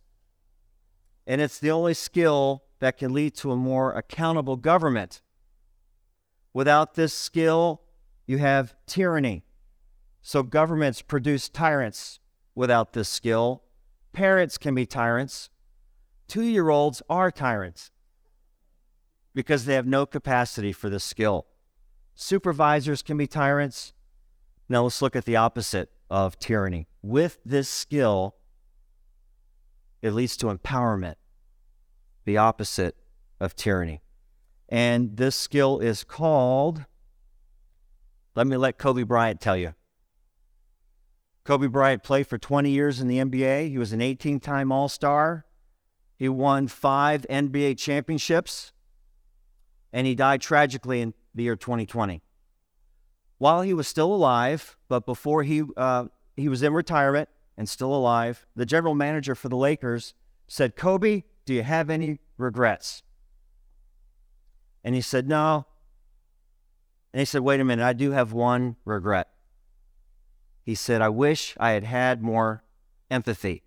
And 1.27 1.41
it's 1.41 1.59
the 1.59 1.71
only 1.71 1.95
skill 1.95 2.65
that 2.81 2.99
can 2.99 3.13
lead 3.13 3.35
to 3.37 3.53
a 3.53 3.57
more 3.57 3.93
accountable 3.93 4.57
government. 4.57 5.22
Without 6.55 6.95
this 6.95 7.15
skill, 7.15 7.83
you 8.27 8.39
have 8.39 8.75
tyranny. 8.87 9.45
So 10.21 10.43
governments 10.43 11.03
produce 11.03 11.49
tyrants 11.49 12.21
without 12.55 12.93
this 12.93 13.09
skill. 13.09 13.63
Parents 14.13 14.59
can 14.59 14.75
be 14.75 14.87
tyrants. 14.87 15.51
Two 16.29 16.43
year 16.43 16.69
olds 16.69 17.03
are 17.09 17.31
tyrants 17.31 17.91
because 19.35 19.65
they 19.65 19.75
have 19.75 19.87
no 19.87 20.07
capacity 20.07 20.73
for 20.73 20.91
this 20.91 21.05
skill. 21.05 21.47
Supervisors 22.15 23.03
can 23.03 23.17
be 23.17 23.27
tyrants. 23.27 23.93
Now 24.69 24.85
let's 24.85 25.03
look 25.03 25.17
at 25.17 25.25
the 25.25 25.37
opposite 25.37 25.91
of 26.11 26.39
tyranny. 26.39 26.89
With 27.03 27.39
this 27.45 27.69
skill, 27.69 28.37
it 30.03 30.13
leads 30.13 30.37
to 30.39 30.47
empowerment, 30.47 31.15
the 32.25 32.37
opposite 32.37 32.97
of 33.41 33.57
tyranny. 33.57 34.02
And 34.73 35.19
this 35.19 35.37
skill 35.37 35.81
is 35.81 36.03
called, 36.03 36.87
let 38.35 38.47
me 38.47 38.57
let 38.57 38.79
Kobe 38.79 39.03
Bryant 39.03 39.39
tell 39.39 39.55
you. 39.57 39.75
Kobe 41.45 41.67
Bryant 41.67 42.03
played 42.03 42.27
for 42.27 42.39
20 42.39 42.71
years 42.71 42.99
in 42.99 43.07
the 43.07 43.19
NBA. 43.19 43.69
He 43.69 43.77
was 43.77 43.93
an 43.93 44.01
18 44.01 44.41
time 44.41 44.73
All 44.73 44.89
Star. 44.89 45.45
He 46.17 46.27
won 46.27 46.69
five 46.69 47.27
NBA 47.29 47.77
championships, 47.77 48.73
and 49.93 50.07
he 50.07 50.15
died 50.15 50.41
tragically 50.41 51.03
in 51.03 51.13
the 51.35 51.43
year 51.43 51.57
2020. 51.57 52.23
While 53.37 53.61
he 53.61 53.75
was 53.75 53.87
still 53.87 54.15
alive, 54.15 54.79
but 54.89 55.05
before 55.05 55.43
he, 55.43 55.65
uh, 55.77 56.07
he 56.35 56.49
was 56.49 56.63
in 56.63 56.73
retirement 56.73 57.29
and 57.59 57.69
still 57.69 57.95
alive. 57.95 58.47
The 58.57 58.65
general 58.65 58.95
manager 58.95 59.35
for 59.35 59.51
the 59.51 59.57
Lakers 59.57 60.15
said, 60.49 60.77
Kobe, 60.77 61.25
do 61.45 61.53
you 61.53 61.63
have 61.63 61.91
any 61.91 62.21
regrets? 62.39 63.03
And 64.85 64.95
he 64.95 65.01
said, 65.01 65.29
No. 65.29 65.67
And 67.13 67.21
he 67.21 67.25
said, 67.25 67.43
Wait 67.43 67.61
a 67.61 67.65
minute, 67.65 67.85
I 67.85 67.93
do 67.93 68.13
have 68.13 68.33
one 68.33 68.77
regret. 68.85 69.29
He 70.63 70.75
said, 70.75 71.03
I 71.03 71.09
wish 71.09 71.57
I 71.59 71.71
had 71.73 71.85
had 71.85 72.23
more 72.23 72.65
empathy. 73.11 73.65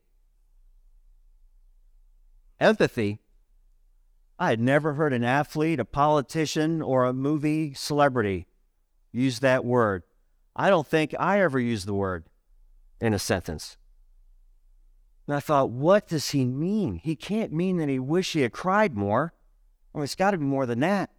Empathy? 2.60 3.20
I 4.38 4.50
had 4.50 4.60
never 4.60 4.94
heard 4.94 5.14
an 5.14 5.24
athlete, 5.24 5.80
a 5.80 5.86
politician, 5.86 6.82
or 6.82 7.06
a 7.06 7.14
movie 7.14 7.74
celebrity 7.74 8.48
use 9.12 9.40
that 9.40 9.64
word. 9.64 10.04
I 10.56 10.70
don't 10.70 10.88
think 10.88 11.14
I 11.20 11.42
ever 11.42 11.60
used 11.60 11.86
the 11.86 11.94
word 11.94 12.26
in 13.00 13.14
a 13.14 13.20
sentence. 13.20 13.78
And 15.28 15.36
I 15.36 15.40
thought, 15.40 15.70
what 15.70 16.08
does 16.08 16.30
he 16.30 16.46
mean? 16.46 16.96
He 16.96 17.16
can't 17.16 17.52
mean 17.52 17.78
that 17.78 17.90
he 17.90 18.00
wished 18.00 18.34
he 18.34 18.42
had 18.42 18.54
cried 18.54 18.96
more. 18.96 19.34
I 19.96 19.98
mean, 20.00 20.04
it's 20.04 20.16
got 20.16 20.32
to 20.32 20.38
be 20.38 20.44
more 20.44 20.66
than 20.66 20.82
that. 20.82 21.10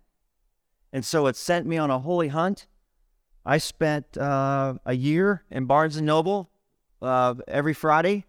And 0.92 1.02
so 1.02 1.26
it 1.28 1.34
sent 1.34 1.66
me 1.66 1.78
on 1.78 1.90
a 1.90 1.98
holy 1.98 2.28
hunt. 2.28 2.66
I 3.44 3.56
spent 3.56 4.18
uh, 4.18 4.74
a 4.84 4.92
year 4.92 5.44
in 5.50 5.64
Barnes 5.64 5.96
and 5.96 6.06
Noble 6.06 6.50
uh, 7.00 7.36
every 7.48 7.72
Friday, 7.72 8.26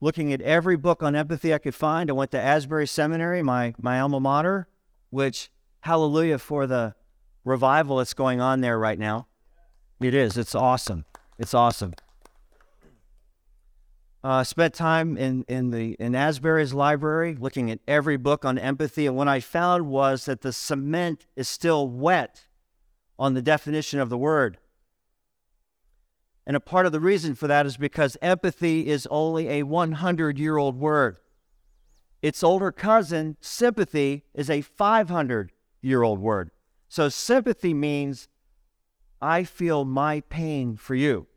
looking 0.00 0.32
at 0.32 0.40
every 0.40 0.76
book 0.76 1.02
on 1.02 1.16
empathy 1.16 1.52
I 1.52 1.58
could 1.58 1.74
find. 1.74 2.10
I 2.10 2.12
went 2.12 2.30
to 2.30 2.40
Asbury 2.40 2.86
Seminary, 2.86 3.42
my 3.42 3.74
my 3.80 3.98
alma 3.98 4.20
mater, 4.20 4.68
which 5.10 5.50
hallelujah 5.80 6.38
for 6.38 6.66
the 6.66 6.94
revival 7.44 7.96
that's 7.96 8.14
going 8.14 8.40
on 8.40 8.60
there 8.60 8.78
right 8.78 8.98
now. 8.98 9.26
It 10.00 10.14
is. 10.14 10.36
It's 10.36 10.54
awesome. 10.54 11.06
It's 11.38 11.54
awesome. 11.54 11.94
Uh, 14.26 14.42
spent 14.42 14.74
time 14.74 15.16
in, 15.16 15.44
in 15.46 15.70
the 15.70 15.92
in 16.00 16.12
Asbury's 16.16 16.74
library 16.74 17.36
looking 17.38 17.70
at 17.70 17.78
every 17.86 18.16
book 18.16 18.44
on 18.44 18.58
empathy, 18.58 19.06
and 19.06 19.14
what 19.14 19.28
I 19.28 19.38
found 19.38 19.86
was 19.86 20.24
that 20.24 20.40
the 20.40 20.52
cement 20.52 21.26
is 21.36 21.46
still 21.48 21.88
wet 21.88 22.48
on 23.20 23.34
the 23.34 23.40
definition 23.40 24.00
of 24.00 24.08
the 24.08 24.18
word. 24.18 24.58
And 26.44 26.56
a 26.56 26.60
part 26.60 26.86
of 26.86 26.90
the 26.90 26.98
reason 26.98 27.36
for 27.36 27.46
that 27.46 27.66
is 27.66 27.76
because 27.76 28.16
empathy 28.20 28.88
is 28.88 29.06
only 29.12 29.48
a 29.48 29.62
100 29.62 30.40
year 30.40 30.56
old 30.56 30.76
word. 30.76 31.18
Its 32.20 32.42
older 32.42 32.72
cousin, 32.72 33.36
sympathy, 33.40 34.24
is 34.34 34.50
a 34.50 34.60
500 34.60 35.52
year 35.82 36.02
old 36.02 36.18
word. 36.18 36.50
So 36.88 37.08
sympathy 37.08 37.74
means 37.74 38.26
I 39.22 39.44
feel 39.44 39.84
my 39.84 40.18
pain 40.22 40.74
for 40.74 40.96
you. 40.96 41.28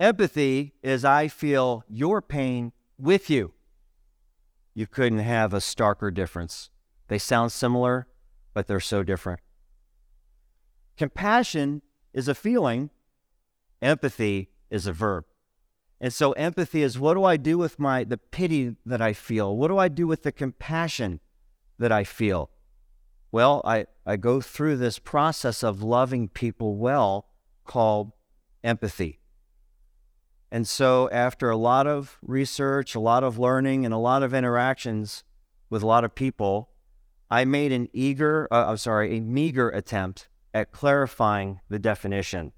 Empathy 0.00 0.74
is 0.82 1.04
I 1.04 1.26
feel 1.26 1.84
your 1.88 2.22
pain 2.22 2.72
with 2.98 3.28
you. 3.28 3.52
You 4.72 4.86
couldn't 4.86 5.18
have 5.18 5.52
a 5.52 5.58
starker 5.58 6.14
difference. 6.14 6.70
They 7.08 7.18
sound 7.18 7.50
similar, 7.50 8.06
but 8.54 8.68
they're 8.68 8.78
so 8.78 9.02
different. 9.02 9.40
Compassion 10.96 11.82
is 12.12 12.28
a 12.28 12.34
feeling, 12.34 12.90
empathy 13.82 14.50
is 14.70 14.86
a 14.86 14.92
verb. 14.92 15.24
And 16.00 16.12
so 16.12 16.30
empathy 16.32 16.82
is 16.82 16.96
what 16.96 17.14
do 17.14 17.24
I 17.24 17.36
do 17.36 17.58
with 17.58 17.80
my 17.80 18.04
the 18.04 18.18
pity 18.18 18.76
that 18.86 19.02
I 19.02 19.12
feel? 19.12 19.56
What 19.56 19.66
do 19.68 19.78
I 19.78 19.88
do 19.88 20.06
with 20.06 20.22
the 20.22 20.30
compassion 20.30 21.18
that 21.78 21.90
I 21.90 22.04
feel? 22.04 22.50
Well, 23.32 23.62
I, 23.64 23.86
I 24.06 24.16
go 24.16 24.40
through 24.40 24.76
this 24.76 25.00
process 25.00 25.64
of 25.64 25.82
loving 25.82 26.28
people 26.28 26.76
well 26.76 27.26
called 27.64 28.12
empathy. 28.62 29.17
And 30.50 30.66
so, 30.66 31.10
after 31.10 31.50
a 31.50 31.56
lot 31.56 31.86
of 31.86 32.18
research, 32.22 32.94
a 32.94 33.00
lot 33.00 33.22
of 33.22 33.38
learning, 33.38 33.84
and 33.84 33.92
a 33.92 33.98
lot 33.98 34.22
of 34.22 34.32
interactions 34.32 35.24
with 35.68 35.82
a 35.82 35.86
lot 35.86 36.04
of 36.04 36.14
people, 36.14 36.70
I 37.30 37.44
made 37.44 37.72
an 37.72 37.88
eager, 37.92 38.48
uh, 38.50 38.70
I'm 38.70 38.78
sorry, 38.78 39.16
a 39.16 39.20
meager 39.20 39.68
attempt 39.68 40.28
at 40.54 40.72
clarifying 40.72 41.60
the 41.68 41.78
definition. 41.78 42.52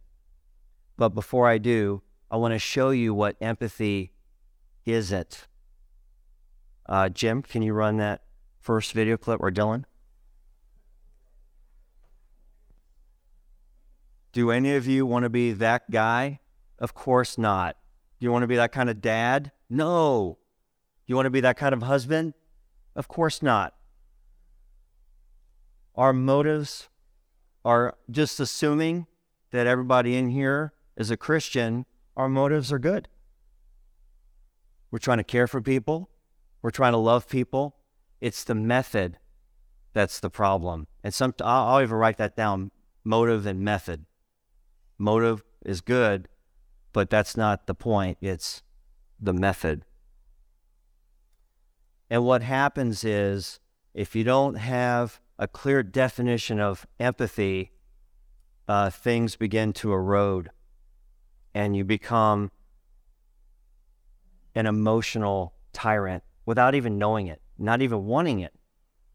But 0.97 1.11
before 1.11 1.49
I 1.49 1.59
do, 1.59 2.03
I 2.31 2.37
want 2.37 2.55
to 2.55 2.59
show 2.61 2.91
you 2.91 3.13
what 3.13 3.37
empathy 3.41 4.13
isn't. 4.87 5.49
Uh, 6.87 7.09
Jim, 7.09 7.43
can 7.43 7.63
you 7.63 7.73
run 7.73 7.97
that 7.97 8.23
first 8.61 8.93
video 8.93 9.17
clip 9.17 9.41
or 9.41 9.51
Dylan? 9.51 9.85
Do 14.33 14.53
any 14.53 14.77
of 14.77 14.87
you 14.87 15.05
want 15.07 15.25
to 15.25 15.31
be 15.31 15.51
that 15.53 15.91
guy? 15.91 16.39
Of 16.79 16.95
course 16.95 17.37
not. 17.37 17.77
Do 18.21 18.27
you 18.27 18.33
want 18.33 18.43
to 18.43 18.49
be 18.49 18.57
that 18.57 18.71
kind 18.71 18.91
of 18.91 19.01
dad? 19.01 19.51
No. 19.71 20.39
You 21.07 21.17
want 21.17 21.27
to 21.27 21.31
be 21.31 21.41
that 21.41 21.57
kind 21.57 21.73
of 21.73 21.83
husband? 21.83 22.35
Of 22.95 23.09
course 23.09 23.43
not. 23.43 23.75
Our 25.95 26.13
motives 26.13 26.91
are 27.65 27.97
just 28.11 28.39
assuming 28.39 29.07
that 29.53 29.67
everybody 29.67 30.17
in 30.17 30.29
here 30.29 30.75
is 30.97 31.11
a 31.11 31.17
Christian, 31.17 31.87
our 32.17 32.29
motives 32.29 32.73
are 32.73 32.79
good. 32.79 33.09
We're 34.91 34.99
trying 34.99 35.19
to 35.19 35.25
care 35.25 35.47
for 35.47 35.61
people, 35.61 36.11
we're 36.63 36.71
trying 36.71 36.93
to 36.93 36.99
love 36.99 37.29
people. 37.29 37.77
It's 38.21 38.45
the 38.45 38.55
method 38.55 39.19
that's 39.95 40.21
the 40.21 40.29
problem. 40.29 40.89
And 41.03 41.15
some 41.15 41.35
I'll, 41.41 41.69
I'll 41.69 41.83
even 41.83 41.97
write 41.97 42.19
that 42.19 42.37
down 42.37 42.71
motive 43.03 43.47
and 43.47 43.61
method. 43.61 44.05
Motive 44.99 45.43
is 45.65 45.81
good, 45.81 46.29
but 46.93 47.11
that's 47.11 47.37
not 47.37 47.67
the 47.67 47.75
point. 47.75 48.19
It's 48.21 48.63
the 49.21 49.33
method. 49.33 49.85
And 52.09 52.25
what 52.25 52.43
happens 52.43 53.05
is 53.05 53.61
if 53.95 54.17
you 54.17 54.25
don't 54.25 54.57
have 54.57 55.21
a 55.39 55.47
clear 55.47 55.83
definition 55.83 56.61
of 56.61 56.87
empathy, 56.99 57.71
uh, 58.69 58.91
things 58.91 59.37
begin 59.37 59.73
to 59.75 59.93
erode 59.93 60.51
and 61.55 61.77
you 61.77 61.85
become 61.85 62.51
an 64.55 64.67
emotional 64.67 65.55
tyrant 65.73 66.23
without 66.47 66.75
even 66.75 66.99
knowing 66.99 67.27
it, 67.27 67.41
not 67.59 67.83
even 67.83 68.05
wanting 68.05 68.41
it, 68.41 68.53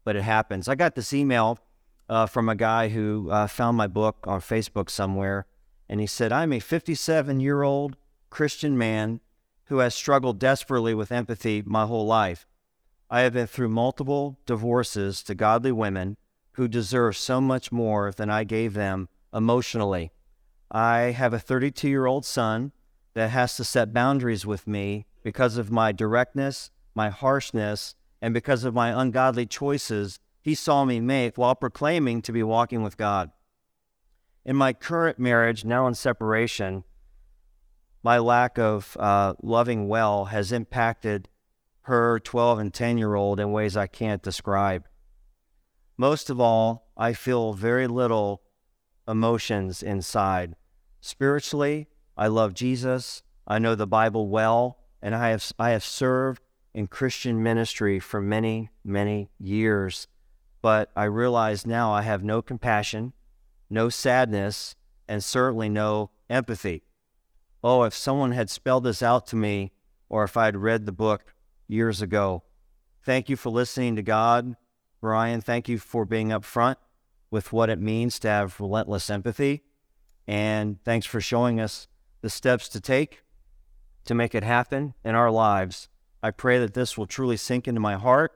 but 0.04 0.16
it 0.16 0.22
happens. 0.22 0.68
I 0.68 0.74
got 0.74 0.94
this 0.94 1.12
email 1.12 1.58
uh, 2.08 2.26
from 2.26 2.48
a 2.48 2.54
guy 2.54 2.88
who 2.88 3.28
uh, 3.30 3.46
found 3.46 3.76
my 3.76 3.86
book 3.86 4.24
on 4.24 4.40
Facebook 4.40 4.88
somewhere 4.88 5.46
and 5.88 6.00
he 6.00 6.06
said, 6.06 6.32
I'm 6.32 6.52
a 6.52 6.60
57 6.60 7.40
year 7.40 7.62
old 7.62 7.96
Christian 8.30 8.76
man 8.76 9.20
who 9.66 9.78
has 9.78 9.94
struggled 9.94 10.38
desperately 10.38 10.94
with 10.94 11.12
empathy 11.12 11.62
my 11.64 11.86
whole 11.86 12.06
life. 12.06 12.46
I 13.10 13.20
have 13.20 13.34
been 13.34 13.46
through 13.46 13.68
multiple 13.68 14.38
divorces 14.46 15.22
to 15.24 15.34
godly 15.34 15.72
women 15.72 16.16
who 16.52 16.68
deserve 16.68 17.16
so 17.16 17.40
much 17.40 17.70
more 17.70 18.12
than 18.12 18.30
I 18.30 18.44
gave 18.44 18.74
them 18.74 19.08
emotionally. 19.32 20.10
I 20.70 21.12
have 21.12 21.32
a 21.32 21.38
32 21.38 21.88
year 21.88 22.06
old 22.06 22.24
son 22.24 22.72
that 23.14 23.30
has 23.30 23.56
to 23.56 23.64
set 23.64 23.92
boundaries 23.92 24.44
with 24.44 24.66
me 24.66 25.06
because 25.22 25.56
of 25.56 25.70
my 25.70 25.92
directness, 25.92 26.70
my 26.94 27.10
harshness, 27.10 27.94
and 28.20 28.34
because 28.34 28.64
of 28.64 28.74
my 28.74 29.00
ungodly 29.00 29.46
choices 29.46 30.18
he 30.46 30.54
saw 30.54 30.84
me 30.84 31.00
make 31.00 31.36
while 31.36 31.56
proclaiming 31.56 32.22
to 32.22 32.30
be 32.30 32.40
walking 32.40 32.80
with 32.80 32.96
God. 32.96 33.32
In 34.46 34.54
my 34.54 34.72
current 34.72 35.18
marriage, 35.18 35.64
now 35.64 35.88
in 35.88 35.94
separation, 35.94 36.84
my 38.04 38.18
lack 38.18 38.60
of 38.60 38.96
uh, 39.00 39.34
loving 39.42 39.88
well 39.88 40.26
has 40.26 40.52
impacted 40.52 41.28
her 41.82 42.20
12 42.20 42.60
and 42.60 42.72
10 42.72 42.96
year 42.96 43.16
old 43.16 43.40
in 43.40 43.50
ways 43.50 43.76
I 43.76 43.88
can't 43.88 44.22
describe. 44.22 44.86
Most 45.96 46.30
of 46.30 46.38
all, 46.38 46.92
I 46.96 47.12
feel 47.12 47.54
very 47.54 47.88
little 47.88 48.42
emotions 49.08 49.82
inside. 49.82 50.54
Spiritually, 51.00 51.88
I 52.16 52.28
love 52.28 52.54
Jesus. 52.54 53.24
I 53.48 53.58
know 53.58 53.74
the 53.74 53.84
Bible 53.84 54.28
well, 54.28 54.78
and 55.02 55.12
I 55.12 55.30
have, 55.30 55.52
I 55.58 55.70
have 55.70 55.82
served 55.82 56.40
in 56.72 56.86
Christian 56.86 57.42
ministry 57.42 57.98
for 57.98 58.20
many, 58.20 58.70
many 58.84 59.28
years. 59.40 60.06
But 60.62 60.92
I 60.94 61.04
realize 61.04 61.66
now 61.66 61.92
I 61.92 62.02
have 62.02 62.22
no 62.22 62.42
compassion 62.42 63.12
no 63.68 63.88
sadness, 63.88 64.76
and 65.08 65.22
certainly 65.22 65.68
no 65.68 66.10
empathy. 66.28 66.82
Oh, 67.62 67.82
if 67.84 67.94
someone 67.94 68.32
had 68.32 68.50
spelled 68.50 68.84
this 68.84 69.02
out 69.02 69.26
to 69.28 69.36
me, 69.36 69.72
or 70.08 70.24
if 70.24 70.36
I'd 70.36 70.56
read 70.56 70.86
the 70.86 70.92
book 70.92 71.34
years 71.68 72.00
ago. 72.00 72.44
Thank 73.02 73.28
you 73.28 73.36
for 73.36 73.50
listening 73.50 73.96
to 73.96 74.02
God, 74.02 74.56
Brian. 75.00 75.40
Thank 75.40 75.68
you 75.68 75.78
for 75.78 76.04
being 76.04 76.28
upfront 76.28 76.76
with 77.30 77.52
what 77.52 77.70
it 77.70 77.80
means 77.80 78.18
to 78.20 78.28
have 78.28 78.60
relentless 78.60 79.10
empathy. 79.10 79.62
And 80.26 80.82
thanks 80.84 81.06
for 81.06 81.20
showing 81.20 81.60
us 81.60 81.88
the 82.20 82.30
steps 82.30 82.68
to 82.70 82.80
take 82.80 83.22
to 84.04 84.14
make 84.14 84.34
it 84.34 84.42
happen 84.44 84.94
in 85.04 85.14
our 85.14 85.30
lives. 85.30 85.88
I 86.22 86.30
pray 86.30 86.58
that 86.58 86.74
this 86.74 86.96
will 86.96 87.06
truly 87.06 87.36
sink 87.36 87.68
into 87.68 87.80
my 87.80 87.94
heart 87.94 88.32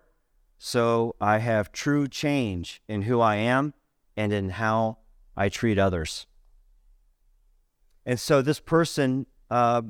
so 0.58 1.16
I 1.20 1.38
have 1.38 1.72
true 1.72 2.06
change 2.06 2.82
in 2.86 3.02
who 3.02 3.20
I 3.20 3.36
am 3.36 3.72
and 4.16 4.32
in 4.32 4.50
how 4.50 4.98
I 5.36 5.48
treat 5.48 5.78
others. 5.78 6.26
And 8.04 8.18
so 8.18 8.42
this 8.42 8.60
person 8.60 9.26
uh, 9.50 9.82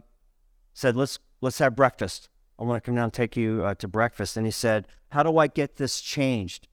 said, 0.74 0.96
"Let's 0.96 1.18
let's 1.40 1.58
have 1.58 1.76
breakfast. 1.76 2.28
I 2.58 2.64
want 2.64 2.82
to 2.82 2.86
come 2.86 2.96
down 2.96 3.04
and 3.04 3.12
take 3.12 3.36
you 3.36 3.64
uh, 3.64 3.74
to 3.76 3.88
breakfast." 3.88 4.36
And 4.36 4.46
he 4.46 4.52
said, 4.52 4.88
"How 5.10 5.22
do 5.22 5.38
I 5.38 5.46
get 5.46 5.76
this 5.76 6.00
changed? 6.00 6.68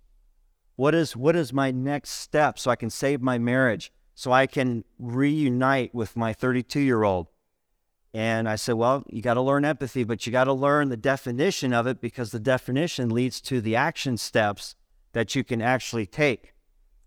What 0.75 0.93
is 0.93 1.15
what 1.15 1.35
is 1.35 1.53
my 1.53 1.71
next 1.71 2.11
step 2.11 2.59
so 2.59 2.71
I 2.71 2.75
can 2.75 2.89
save 2.89 3.21
my 3.21 3.37
marriage, 3.37 3.91
so 4.15 4.31
I 4.31 4.47
can 4.47 4.83
reunite 4.99 5.93
with 5.93 6.17
my 6.17 6.33
32 6.33 6.79
year 6.79 7.03
old?" 7.03 7.27
And 8.13 8.49
I 8.49 8.55
said, 8.55 8.73
Well, 8.75 9.03
you 9.09 9.21
got 9.21 9.35
to 9.35 9.41
learn 9.41 9.63
empathy, 9.63 10.03
but 10.03 10.25
you 10.25 10.31
got 10.31 10.45
to 10.45 10.53
learn 10.53 10.89
the 10.89 10.97
definition 10.97 11.71
of 11.71 11.85
it 11.85 12.01
because 12.01 12.31
the 12.31 12.39
definition 12.39 13.09
leads 13.09 13.39
to 13.41 13.61
the 13.61 13.75
action 13.75 14.17
steps 14.17 14.75
that 15.13 15.35
you 15.35 15.43
can 15.43 15.61
actually 15.61 16.07
take. 16.07 16.55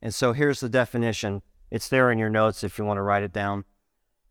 And 0.00 0.14
so 0.14 0.32
here's 0.32 0.60
the 0.60 0.68
definition. 0.68 1.42
It's 1.70 1.88
there 1.88 2.10
in 2.10 2.18
your 2.18 2.30
notes 2.30 2.64
if 2.64 2.78
you 2.78 2.84
want 2.84 2.98
to 2.98 3.02
write 3.02 3.22
it 3.22 3.32
down. 3.32 3.64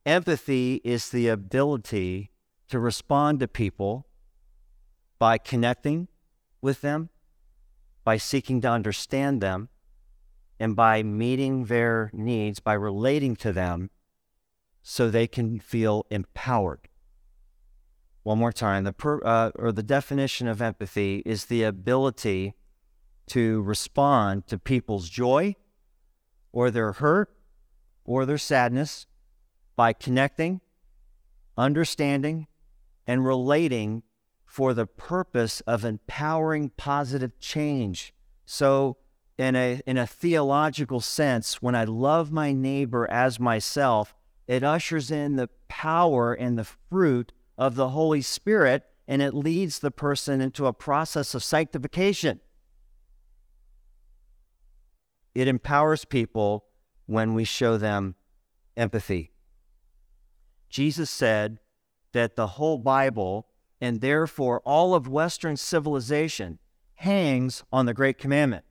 Empathy 0.06 0.82
is 0.84 1.10
the 1.10 1.28
ability 1.28 2.32
to 2.68 2.80
respond 2.80 3.40
to 3.40 3.48
people 3.48 4.08
by 5.18 5.38
connecting 5.38 6.08
with 6.62 6.82
them, 6.82 7.10
by 8.04 8.18
seeking 8.18 8.62
to 8.62 8.70
understand 8.70 9.42
them, 9.42 9.70
and 10.60 10.76
by 10.76 11.04
meeting 11.04 11.66
their 11.66 12.10
needs, 12.14 12.60
by 12.60 12.74
relating 12.74 13.36
to 13.38 13.54
them 13.54 13.90
so 14.82 15.10
they 15.10 15.28
can 15.28 15.60
feel 15.60 16.06
empowered. 16.10 16.88
One 18.24 18.40
more 18.40 18.52
time, 18.52 18.84
the 18.84 18.94
per, 18.94 19.22
uh, 19.24 19.52
or 19.56 19.72
the 19.72 19.84
definition 19.84 20.48
of 20.48 20.62
empathy 20.62 21.24
is 21.26 21.46
the 21.46 21.64
ability 21.64 22.56
to 23.28 23.62
respond 23.62 24.48
to 24.48 24.58
people's 24.58 25.10
joy 25.10 25.56
or 26.52 26.72
their 26.72 26.94
hurt 26.94 27.32
or 28.06 28.26
their 28.26 28.38
sadness 28.38 29.06
by 29.76 29.94
connecting, 29.94 30.62
understanding, 31.58 32.48
and 33.06 33.26
relating 33.26 34.04
for 34.46 34.74
the 34.74 34.86
purpose 34.86 35.62
of 35.62 35.86
empowering 35.86 36.72
positive 36.76 37.40
change. 37.40 38.14
So, 38.46 38.98
in 39.38 39.56
a, 39.56 39.80
in 39.86 39.98
a 39.98 40.08
theological 40.08 41.00
sense, 41.00 41.62
when 41.62 41.76
I 41.76 41.86
love 41.86 42.32
my 42.32 42.52
neighbor 42.52 43.10
as 43.10 43.40
myself, 43.40 44.14
it 44.48 44.64
ushers 44.64 45.12
in 45.12 45.36
the 45.36 45.50
power 45.70 46.34
and 46.34 46.58
the 46.58 46.66
fruit 46.90 47.32
of 47.58 47.76
the 47.76 47.90
Holy 47.90 48.22
Spirit, 48.22 48.84
and 49.08 49.22
it 49.22 49.34
leads 49.34 49.80
the 49.80 49.92
person 49.92 50.42
into 50.42 50.66
a 50.66 50.74
process 50.74 51.34
of 51.36 51.44
sanctification. 51.44 52.42
It 55.34 55.48
empowers 55.48 56.06
people 56.06 56.66
when 57.06 57.34
we 57.34 57.44
show 57.44 57.78
them 57.78 58.16
empathy. 58.76 59.32
Jesus 60.70 61.10
said 61.10 61.60
that 62.14 62.36
the 62.36 62.48
whole 62.48 62.78
Bible, 62.78 63.48
and 63.82 64.02
therefore 64.02 64.62
all 64.66 64.94
of 64.94 65.08
Western 65.08 65.58
civilization, 65.58 66.60
hangs 66.96 67.64
on 67.72 67.86
the 67.86 67.94
Great 67.94 68.18
Commandment. 68.18 68.66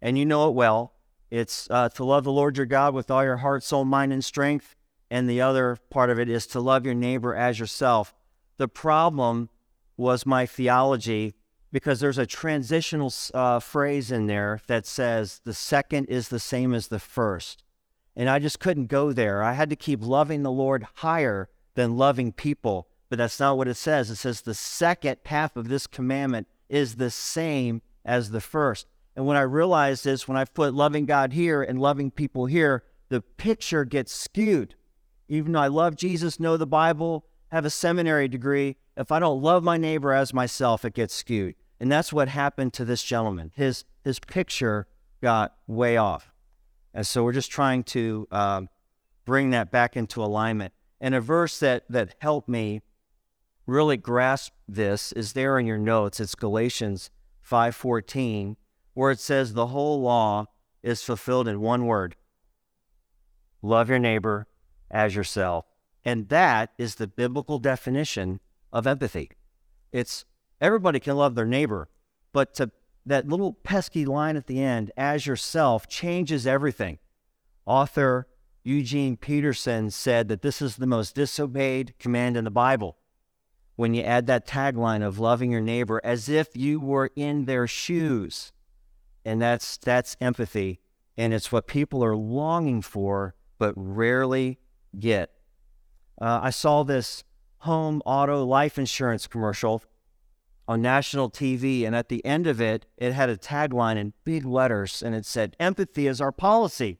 And 0.00 0.18
you 0.18 0.26
know 0.26 0.48
it 0.48 0.54
well. 0.54 0.92
It's 1.30 1.66
uh, 1.70 1.88
to 1.90 2.04
love 2.04 2.24
the 2.24 2.32
Lord 2.32 2.56
your 2.56 2.66
God 2.66 2.94
with 2.94 3.10
all 3.10 3.24
your 3.24 3.38
heart, 3.38 3.64
soul, 3.64 3.84
mind, 3.84 4.12
and 4.12 4.24
strength, 4.24 4.76
and 5.10 5.28
the 5.28 5.40
other 5.40 5.78
part 5.90 6.10
of 6.10 6.18
it 6.18 6.28
is 6.28 6.46
to 6.48 6.60
love 6.60 6.84
your 6.84 6.94
neighbor 6.94 7.34
as 7.34 7.58
yourself. 7.58 8.14
The 8.56 8.68
problem 8.68 9.48
was 9.96 10.26
my 10.26 10.46
theology 10.46 11.34
because 11.74 12.00
there's 12.00 12.18
a 12.18 12.24
transitional 12.24 13.12
uh, 13.34 13.58
phrase 13.58 14.10
in 14.10 14.26
there 14.26 14.60
that 14.68 14.86
says 14.86 15.42
the 15.44 15.52
second 15.52 16.06
is 16.06 16.28
the 16.28 16.38
same 16.38 16.72
as 16.72 16.88
the 16.88 16.98
first. 16.98 17.62
And 18.16 18.30
I 18.30 18.38
just 18.38 18.60
couldn't 18.60 18.86
go 18.86 19.12
there. 19.12 19.42
I 19.42 19.52
had 19.52 19.68
to 19.68 19.76
keep 19.76 20.00
loving 20.00 20.42
the 20.42 20.50
Lord 20.50 20.86
higher 20.94 21.50
than 21.74 21.98
loving 21.98 22.32
people. 22.32 22.88
But 23.10 23.18
that's 23.18 23.40
not 23.40 23.58
what 23.58 23.68
it 23.68 23.74
says. 23.74 24.08
It 24.08 24.16
says 24.16 24.40
the 24.40 24.54
second 24.54 25.18
half 25.26 25.56
of 25.56 25.68
this 25.68 25.86
commandment 25.86 26.46
is 26.68 26.94
the 26.94 27.10
same 27.10 27.82
as 28.04 28.30
the 28.30 28.40
first. 28.40 28.86
And 29.14 29.26
when 29.26 29.36
I 29.36 29.42
realized 29.42 30.04
this, 30.04 30.26
when 30.26 30.38
I 30.38 30.44
put 30.44 30.74
loving 30.74 31.04
God 31.04 31.32
here 31.32 31.62
and 31.62 31.80
loving 31.80 32.10
people 32.10 32.46
here, 32.46 32.84
the 33.08 33.20
picture 33.20 33.84
gets 33.84 34.12
skewed 34.12 34.74
even 35.28 35.52
though 35.52 35.60
I 35.60 35.68
love 35.68 35.96
Jesus, 35.96 36.38
know 36.38 36.56
the 36.56 36.66
Bible, 36.66 37.24
have 37.48 37.64
a 37.64 37.70
seminary 37.70 38.28
degree, 38.28 38.76
if 38.96 39.10
I 39.10 39.18
don't 39.18 39.42
love 39.42 39.64
my 39.64 39.76
neighbor 39.76 40.12
as 40.12 40.34
myself, 40.34 40.84
it 40.84 40.94
gets 40.94 41.14
skewed. 41.14 41.54
And 41.84 41.92
that's 41.92 42.14
what 42.14 42.28
happened 42.28 42.72
to 42.72 42.84
this 42.86 43.02
gentleman. 43.02 43.52
His, 43.54 43.84
his 44.04 44.18
picture 44.18 44.86
got 45.20 45.54
way 45.66 45.98
off. 45.98 46.32
And 46.94 47.06
so 47.06 47.22
we're 47.22 47.34
just 47.34 47.50
trying 47.50 47.84
to 47.84 48.26
um, 48.30 48.70
bring 49.26 49.50
that 49.50 49.70
back 49.70 49.94
into 49.94 50.24
alignment. 50.24 50.72
And 50.98 51.14
a 51.14 51.20
verse 51.20 51.58
that, 51.58 51.84
that 51.90 52.14
helped 52.20 52.48
me 52.48 52.80
really 53.66 53.98
grasp 53.98 54.54
this 54.66 55.12
is 55.12 55.34
there 55.34 55.58
in 55.58 55.66
your 55.66 55.76
notes. 55.76 56.20
It's 56.20 56.34
Galatians 56.34 57.10
5.14, 57.46 58.56
where 58.94 59.10
it 59.10 59.20
says 59.20 59.52
the 59.52 59.66
whole 59.66 60.00
law 60.00 60.46
is 60.82 61.02
fulfilled 61.02 61.46
in 61.46 61.60
one 61.60 61.84
word. 61.84 62.16
Love 63.60 63.90
your 63.90 63.98
neighbor 63.98 64.46
as 64.90 65.14
yourself. 65.14 65.66
And 66.02 66.30
that 66.30 66.70
is 66.78 66.94
the 66.94 67.06
biblical 67.06 67.58
definition 67.58 68.40
of 68.72 68.86
empathy. 68.86 69.32
It's 69.92 70.24
everybody 70.60 71.00
can 71.00 71.16
love 71.16 71.34
their 71.34 71.46
neighbor, 71.46 71.88
but 72.32 72.54
to 72.54 72.70
that 73.06 73.28
little 73.28 73.52
pesky 73.52 74.04
line 74.04 74.36
at 74.36 74.46
the 74.46 74.62
end, 74.62 74.90
as 74.96 75.26
yourself, 75.26 75.86
changes 75.88 76.46
everything. 76.46 76.98
Author 77.66 78.26
Eugene 78.62 79.16
Peterson 79.16 79.90
said 79.90 80.28
that 80.28 80.40
this 80.40 80.62
is 80.62 80.76
the 80.76 80.86
most 80.86 81.14
disobeyed 81.14 81.94
command 81.98 82.36
in 82.36 82.44
the 82.44 82.50
Bible. 82.50 82.96
When 83.76 83.92
you 83.92 84.02
add 84.02 84.26
that 84.26 84.46
tagline 84.46 85.04
of 85.04 85.18
loving 85.18 85.50
your 85.50 85.60
neighbor 85.60 86.00
as 86.02 86.28
if 86.28 86.56
you 86.56 86.80
were 86.80 87.10
in 87.14 87.44
their 87.44 87.66
shoes. 87.66 88.52
And 89.24 89.42
that's 89.42 89.76
that's 89.76 90.16
empathy. 90.20 90.80
And 91.16 91.34
it's 91.34 91.52
what 91.52 91.66
people 91.66 92.04
are 92.04 92.16
longing 92.16 92.82
for, 92.82 93.34
but 93.58 93.74
rarely 93.76 94.58
get. 94.98 95.30
Uh, 96.20 96.40
I 96.42 96.50
saw 96.50 96.84
this 96.84 97.24
home 97.58 98.00
auto 98.06 98.44
life 98.44 98.78
insurance 98.78 99.26
commercial 99.26 99.82
on 100.66 100.80
national 100.80 101.30
TV, 101.30 101.86
and 101.86 101.94
at 101.94 102.08
the 102.08 102.24
end 102.24 102.46
of 102.46 102.60
it, 102.60 102.86
it 102.96 103.12
had 103.12 103.28
a 103.28 103.36
tagline 103.36 103.96
in 103.96 104.14
big 104.24 104.44
letters, 104.44 105.02
and 105.02 105.14
it 105.14 105.26
said, 105.26 105.56
Empathy 105.60 106.06
is 106.06 106.20
our 106.20 106.32
policy. 106.32 106.98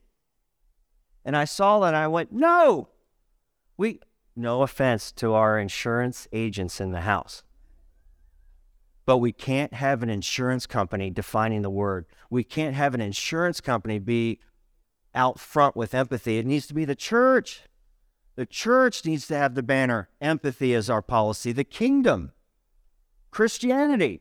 And 1.24 1.36
I 1.36 1.44
saw 1.44 1.80
that, 1.80 1.88
and 1.88 1.96
I 1.96 2.08
went, 2.08 2.32
No, 2.32 2.88
we, 3.76 4.00
no 4.36 4.62
offense 4.62 5.12
to 5.12 5.32
our 5.32 5.58
insurance 5.58 6.28
agents 6.32 6.80
in 6.80 6.92
the 6.92 7.02
house. 7.02 7.42
But 9.06 9.18
we 9.18 9.32
can't 9.32 9.74
have 9.74 10.02
an 10.02 10.10
insurance 10.10 10.66
company 10.66 11.10
defining 11.10 11.62
the 11.62 11.70
word. 11.70 12.06
We 12.30 12.44
can't 12.44 12.74
have 12.74 12.94
an 12.94 13.00
insurance 13.00 13.60
company 13.60 13.98
be 13.98 14.40
out 15.14 15.38
front 15.38 15.76
with 15.76 15.94
empathy. 15.94 16.38
It 16.38 16.46
needs 16.46 16.66
to 16.68 16.74
be 16.74 16.84
the 16.84 16.94
church. 16.94 17.62
The 18.36 18.46
church 18.46 19.04
needs 19.04 19.26
to 19.28 19.36
have 19.36 19.54
the 19.54 19.62
banner 19.62 20.08
empathy 20.20 20.72
is 20.72 20.90
our 20.90 21.02
policy. 21.02 21.52
The 21.52 21.64
kingdom, 21.64 22.32
Christianity, 23.34 24.20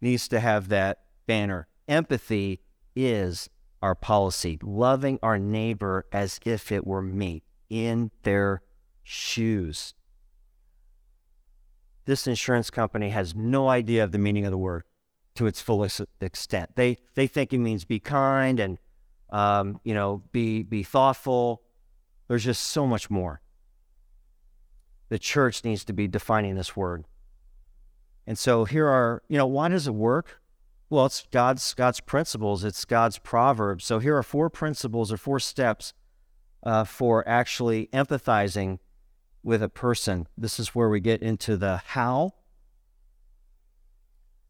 needs 0.00 0.26
to 0.28 0.40
have 0.40 0.68
that 0.68 1.02
banner. 1.26 1.68
Empathy 1.86 2.60
is 2.96 3.50
our 3.82 3.94
policy. 3.94 4.58
Loving 4.62 5.18
our 5.22 5.38
neighbor 5.38 6.06
as 6.10 6.40
if 6.46 6.72
it 6.72 6.86
were 6.86 7.02
me 7.02 7.42
in 7.68 8.10
their 8.22 8.62
shoes. 9.02 9.92
This 12.06 12.26
insurance 12.26 12.70
company 12.70 13.10
has 13.10 13.34
no 13.34 13.68
idea 13.68 14.02
of 14.02 14.12
the 14.12 14.18
meaning 14.18 14.46
of 14.46 14.50
the 14.50 14.58
word 14.58 14.84
to 15.34 15.46
its 15.46 15.60
fullest 15.60 16.00
extent. 16.22 16.70
They 16.74 16.96
they 17.14 17.26
think 17.26 17.52
it 17.52 17.58
means 17.58 17.84
be 17.84 18.00
kind 18.00 18.58
and 18.58 18.78
um, 19.28 19.78
you 19.84 19.92
know 19.92 20.22
be 20.32 20.62
be 20.62 20.82
thoughtful. 20.82 21.60
There's 22.28 22.44
just 22.44 22.62
so 22.62 22.86
much 22.86 23.10
more 23.10 23.42
the 25.10 25.18
church 25.18 25.64
needs 25.64 25.84
to 25.84 25.92
be 25.92 26.08
defining 26.08 26.54
this 26.54 26.74
word. 26.74 27.04
And 28.26 28.38
so 28.38 28.64
here 28.64 28.86
are, 28.86 29.22
you 29.28 29.38
know, 29.38 29.46
why 29.46 29.68
does 29.68 29.86
it 29.86 29.94
work? 29.94 30.40
Well, 30.90 31.06
it's 31.06 31.26
God's 31.30 31.74
God's 31.74 32.00
principles. 32.00 32.64
It's 32.64 32.84
God's 32.84 33.18
proverbs. 33.18 33.84
So 33.84 33.98
here 33.98 34.16
are 34.16 34.22
four 34.22 34.48
principles 34.50 35.12
or 35.12 35.16
four 35.16 35.40
steps 35.40 35.92
uh, 36.62 36.84
for 36.84 37.26
actually 37.28 37.88
empathizing 37.92 38.78
with 39.42 39.62
a 39.62 39.68
person. 39.68 40.26
This 40.36 40.58
is 40.58 40.74
where 40.74 40.88
we 40.88 41.00
get 41.00 41.22
into 41.22 41.56
the 41.56 41.78
how. 41.78 42.34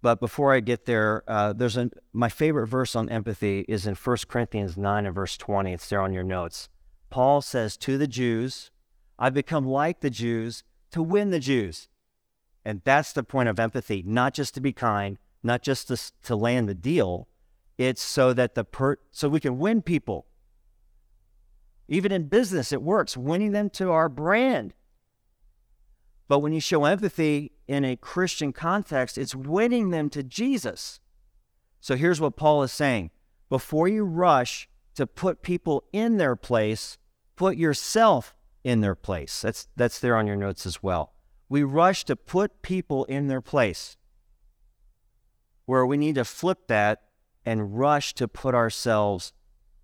But 0.00 0.20
before 0.20 0.52
I 0.52 0.60
get 0.60 0.84
there, 0.84 1.24
uh, 1.26 1.54
there's 1.54 1.76
a 1.76 1.90
my 2.12 2.28
favorite 2.28 2.66
verse 2.66 2.94
on 2.94 3.08
empathy 3.08 3.64
is 3.66 3.86
in 3.86 3.94
1 3.94 4.16
Corinthians 4.28 4.76
9 4.76 5.06
and 5.06 5.14
verse 5.14 5.36
20. 5.36 5.72
It's 5.72 5.88
there 5.88 6.02
on 6.02 6.12
your 6.12 6.22
notes. 6.22 6.68
Paul 7.10 7.40
says 7.40 7.76
to 7.78 7.96
the 7.96 8.06
Jews, 8.06 8.70
I've 9.18 9.34
become 9.34 9.66
like 9.66 10.00
the 10.00 10.10
Jews 10.10 10.62
to 10.90 11.02
win 11.02 11.30
the 11.30 11.40
Jews. 11.40 11.88
And 12.64 12.80
that's 12.84 13.12
the 13.12 13.22
point 13.22 13.48
of 13.48 13.60
empathy, 13.60 14.02
not 14.06 14.34
just 14.34 14.54
to 14.54 14.60
be 14.60 14.72
kind, 14.72 15.18
not 15.42 15.62
just 15.62 15.88
to, 15.88 15.98
to 16.22 16.34
land 16.34 16.68
the 16.68 16.74
deal. 16.74 17.28
It's 17.76 18.02
so 18.02 18.32
that 18.32 18.54
the 18.54 18.64
per, 18.64 18.96
so 19.10 19.28
we 19.28 19.40
can 19.40 19.58
win 19.58 19.82
people. 19.82 20.26
Even 21.88 22.12
in 22.12 22.28
business, 22.28 22.72
it 22.72 22.82
works, 22.82 23.16
winning 23.16 23.52
them 23.52 23.68
to 23.70 23.90
our 23.90 24.08
brand. 24.08 24.72
But 26.28 26.38
when 26.38 26.54
you 26.54 26.60
show 26.60 26.84
empathy 26.84 27.52
in 27.68 27.84
a 27.84 27.96
Christian 27.96 28.52
context, 28.52 29.18
it's 29.18 29.34
winning 29.34 29.90
them 29.90 30.08
to 30.10 30.22
Jesus. 30.22 31.00
So 31.80 31.96
here's 31.96 32.20
what 32.20 32.36
Paul 32.36 32.62
is 32.62 32.72
saying 32.72 33.10
before 33.50 33.88
you 33.88 34.04
rush 34.04 34.68
to 34.94 35.06
put 35.06 35.42
people 35.42 35.84
in 35.92 36.16
their 36.16 36.36
place, 36.36 36.96
put 37.36 37.56
yourself 37.56 38.34
in 38.62 38.80
their 38.80 38.94
place. 38.94 39.42
That's, 39.42 39.68
that's 39.76 39.98
there 39.98 40.16
on 40.16 40.26
your 40.26 40.36
notes 40.36 40.64
as 40.64 40.82
well. 40.82 41.13
We 41.54 41.62
rush 41.62 42.04
to 42.06 42.16
put 42.16 42.62
people 42.62 43.04
in 43.04 43.28
their 43.28 43.40
place, 43.40 43.96
where 45.66 45.86
we 45.86 45.96
need 45.96 46.16
to 46.16 46.24
flip 46.24 46.66
that 46.66 47.02
and 47.46 47.78
rush 47.78 48.12
to 48.14 48.26
put 48.26 48.56
ourselves 48.56 49.32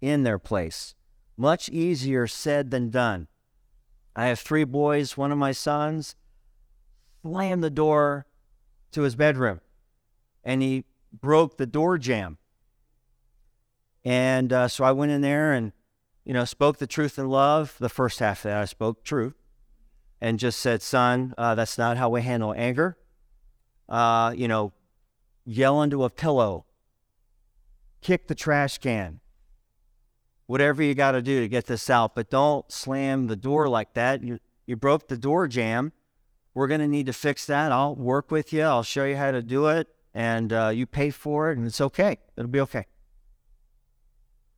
in 0.00 0.24
their 0.24 0.40
place. 0.40 0.96
Much 1.36 1.68
easier 1.68 2.26
said 2.26 2.72
than 2.72 2.90
done. 2.90 3.28
I 4.16 4.26
have 4.26 4.40
three 4.40 4.64
boys. 4.64 5.16
One 5.16 5.30
of 5.30 5.38
my 5.38 5.52
sons 5.52 6.16
slammed 7.22 7.62
the 7.62 7.70
door 7.70 8.26
to 8.90 9.02
his 9.02 9.14
bedroom 9.14 9.60
and 10.42 10.62
he 10.62 10.86
broke 11.12 11.56
the 11.56 11.66
door 11.68 11.98
jamb. 11.98 12.38
And 14.04 14.52
uh, 14.52 14.66
so 14.66 14.82
I 14.82 14.90
went 14.90 15.12
in 15.12 15.20
there 15.20 15.52
and, 15.52 15.70
you 16.24 16.34
know, 16.34 16.44
spoke 16.44 16.78
the 16.78 16.88
truth 16.88 17.16
in 17.16 17.28
love. 17.28 17.76
The 17.78 17.88
first 17.88 18.18
half 18.18 18.38
of 18.38 18.50
that, 18.50 18.60
I 18.60 18.64
spoke 18.64 19.04
truth 19.04 19.39
and 20.20 20.38
just 20.38 20.60
said, 20.60 20.82
son, 20.82 21.34
uh, 21.38 21.54
that's 21.54 21.78
not 21.78 21.96
how 21.96 22.10
we 22.10 22.22
handle 22.22 22.54
anger. 22.56 22.96
Uh, 23.88 24.32
you 24.36 24.46
know, 24.46 24.72
yell 25.44 25.82
into 25.82 26.04
a 26.04 26.10
pillow, 26.10 26.66
kick 28.00 28.28
the 28.28 28.34
trash 28.34 28.78
can, 28.78 29.20
whatever 30.46 30.82
you 30.82 30.94
got 30.94 31.12
to 31.12 31.22
do 31.22 31.40
to 31.40 31.48
get 31.48 31.66
this 31.66 31.88
out. 31.88 32.14
But 32.14 32.30
don't 32.30 32.70
slam 32.70 33.26
the 33.26 33.36
door 33.36 33.68
like 33.68 33.94
that. 33.94 34.22
You, 34.22 34.38
you 34.66 34.76
broke 34.76 35.08
the 35.08 35.16
door 35.18 35.48
jamb. 35.48 35.92
We're 36.54 36.68
going 36.68 36.80
to 36.80 36.88
need 36.88 37.06
to 37.06 37.12
fix 37.12 37.46
that. 37.46 37.72
I'll 37.72 37.94
work 37.94 38.30
with 38.30 38.52
you. 38.52 38.62
I'll 38.62 38.82
show 38.82 39.04
you 39.04 39.16
how 39.16 39.30
to 39.30 39.42
do 39.42 39.68
it. 39.68 39.88
And 40.12 40.52
uh, 40.52 40.72
you 40.74 40.86
pay 40.86 41.10
for 41.10 41.50
it, 41.50 41.58
and 41.58 41.66
it's 41.66 41.80
okay. 41.80 42.18
It'll 42.36 42.50
be 42.50 42.60
okay. 42.60 42.86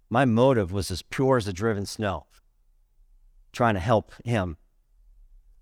My 0.09 0.25
motive 0.25 0.73
was 0.73 0.91
as 0.91 1.03
pure 1.03 1.37
as 1.37 1.45
the 1.45 1.53
driven 1.53 1.87
snow, 1.87 2.27
trying 3.53 3.75
to 3.75 3.81
help 3.81 4.13
him. 4.25 4.57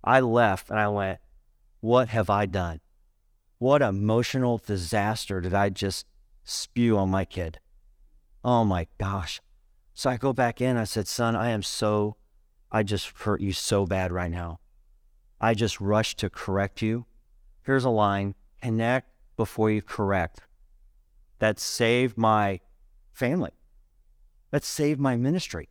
I 0.03 0.19
left 0.19 0.69
and 0.69 0.79
I 0.79 0.87
went, 0.87 1.19
What 1.79 2.09
have 2.09 2.29
I 2.29 2.45
done? 2.45 2.79
What 3.57 3.81
emotional 3.81 4.57
disaster 4.57 5.41
did 5.41 5.53
I 5.53 5.69
just 5.69 6.07
spew 6.43 6.97
on 6.97 7.09
my 7.09 7.25
kid? 7.25 7.59
Oh 8.43 8.65
my 8.65 8.87
gosh. 8.97 9.41
So 9.93 10.09
I 10.09 10.17
go 10.17 10.33
back 10.33 10.61
in. 10.61 10.77
I 10.77 10.85
said, 10.85 11.07
Son, 11.07 11.35
I 11.35 11.49
am 11.49 11.61
so, 11.61 12.15
I 12.71 12.83
just 12.83 13.09
hurt 13.19 13.41
you 13.41 13.53
so 13.53 13.85
bad 13.85 14.11
right 14.11 14.31
now. 14.31 14.59
I 15.39 15.53
just 15.53 15.79
rushed 15.79 16.17
to 16.19 16.29
correct 16.29 16.81
you. 16.81 17.05
Here's 17.63 17.85
a 17.85 17.89
line 17.89 18.35
connect 18.61 19.09
before 19.37 19.71
you 19.71 19.81
correct. 19.81 20.41
That 21.39 21.59
saved 21.59 22.17
my 22.17 22.59
family. 23.11 23.51
That 24.51 24.63
saved 24.63 24.99
my 24.99 25.15
ministry. 25.15 25.69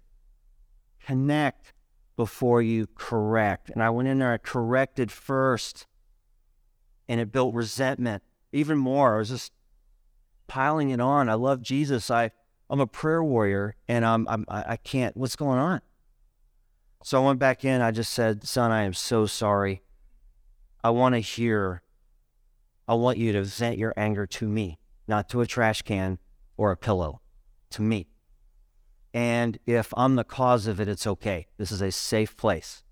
Connect 1.05 1.73
before 2.21 2.61
you 2.61 2.87
correct. 2.97 3.71
And 3.71 3.83
I 3.83 3.89
went 3.89 4.07
in 4.07 4.19
there, 4.19 4.35
I 4.35 4.37
corrected 4.37 5.11
first, 5.11 5.87
and 7.09 7.19
it 7.19 7.33
built 7.33 7.55
resentment 7.55 8.23
even 8.53 8.77
more. 8.77 9.15
I 9.15 9.19
was 9.21 9.31
just 9.31 9.53
piling 10.47 10.91
it 10.91 11.01
on. 11.01 11.31
I 11.31 11.35
love 11.35 11.63
Jesus. 11.63 12.11
I, 12.11 12.31
I'm 12.69 12.79
a 12.79 12.87
prayer 12.87 13.25
warrior, 13.25 13.75
and 13.89 14.05
I'm, 14.05 14.29
I'm, 14.29 14.45
I 14.49 14.77
can't, 14.77 15.17
what's 15.17 15.35
going 15.35 15.59
on? 15.59 15.81
So 17.03 17.23
I 17.23 17.25
went 17.25 17.39
back 17.39 17.65
in. 17.65 17.81
I 17.81 17.91
just 17.91 18.13
said, 18.13 18.47
Son, 18.47 18.71
I 18.71 18.83
am 18.83 18.93
so 18.93 19.25
sorry. 19.25 19.81
I 20.85 20.91
want 20.91 21.15
to 21.15 21.21
hear, 21.21 21.81
I 22.87 22.93
want 22.97 23.17
you 23.17 23.33
to 23.33 23.45
vent 23.45 23.79
your 23.79 23.95
anger 23.97 24.27
to 24.27 24.47
me, 24.47 24.79
not 25.09 25.31
to 25.31 25.41
a 25.41 25.47
trash 25.47 25.81
can 25.81 26.19
or 26.59 26.71
a 26.71 26.77
pillow, 26.77 27.23
to 27.71 27.81
me. 27.81 28.09
And 29.13 29.59
if 29.67 29.93
I'm 29.97 30.17
the 30.17 30.25
cause 30.25 30.67
of 30.67 30.81
it, 30.81 30.89
it's 30.89 31.07
okay. 31.07 31.49
This 31.57 31.73
is 31.73 31.83
a 31.83 31.91
safe 31.91 32.37
place. 32.37 32.83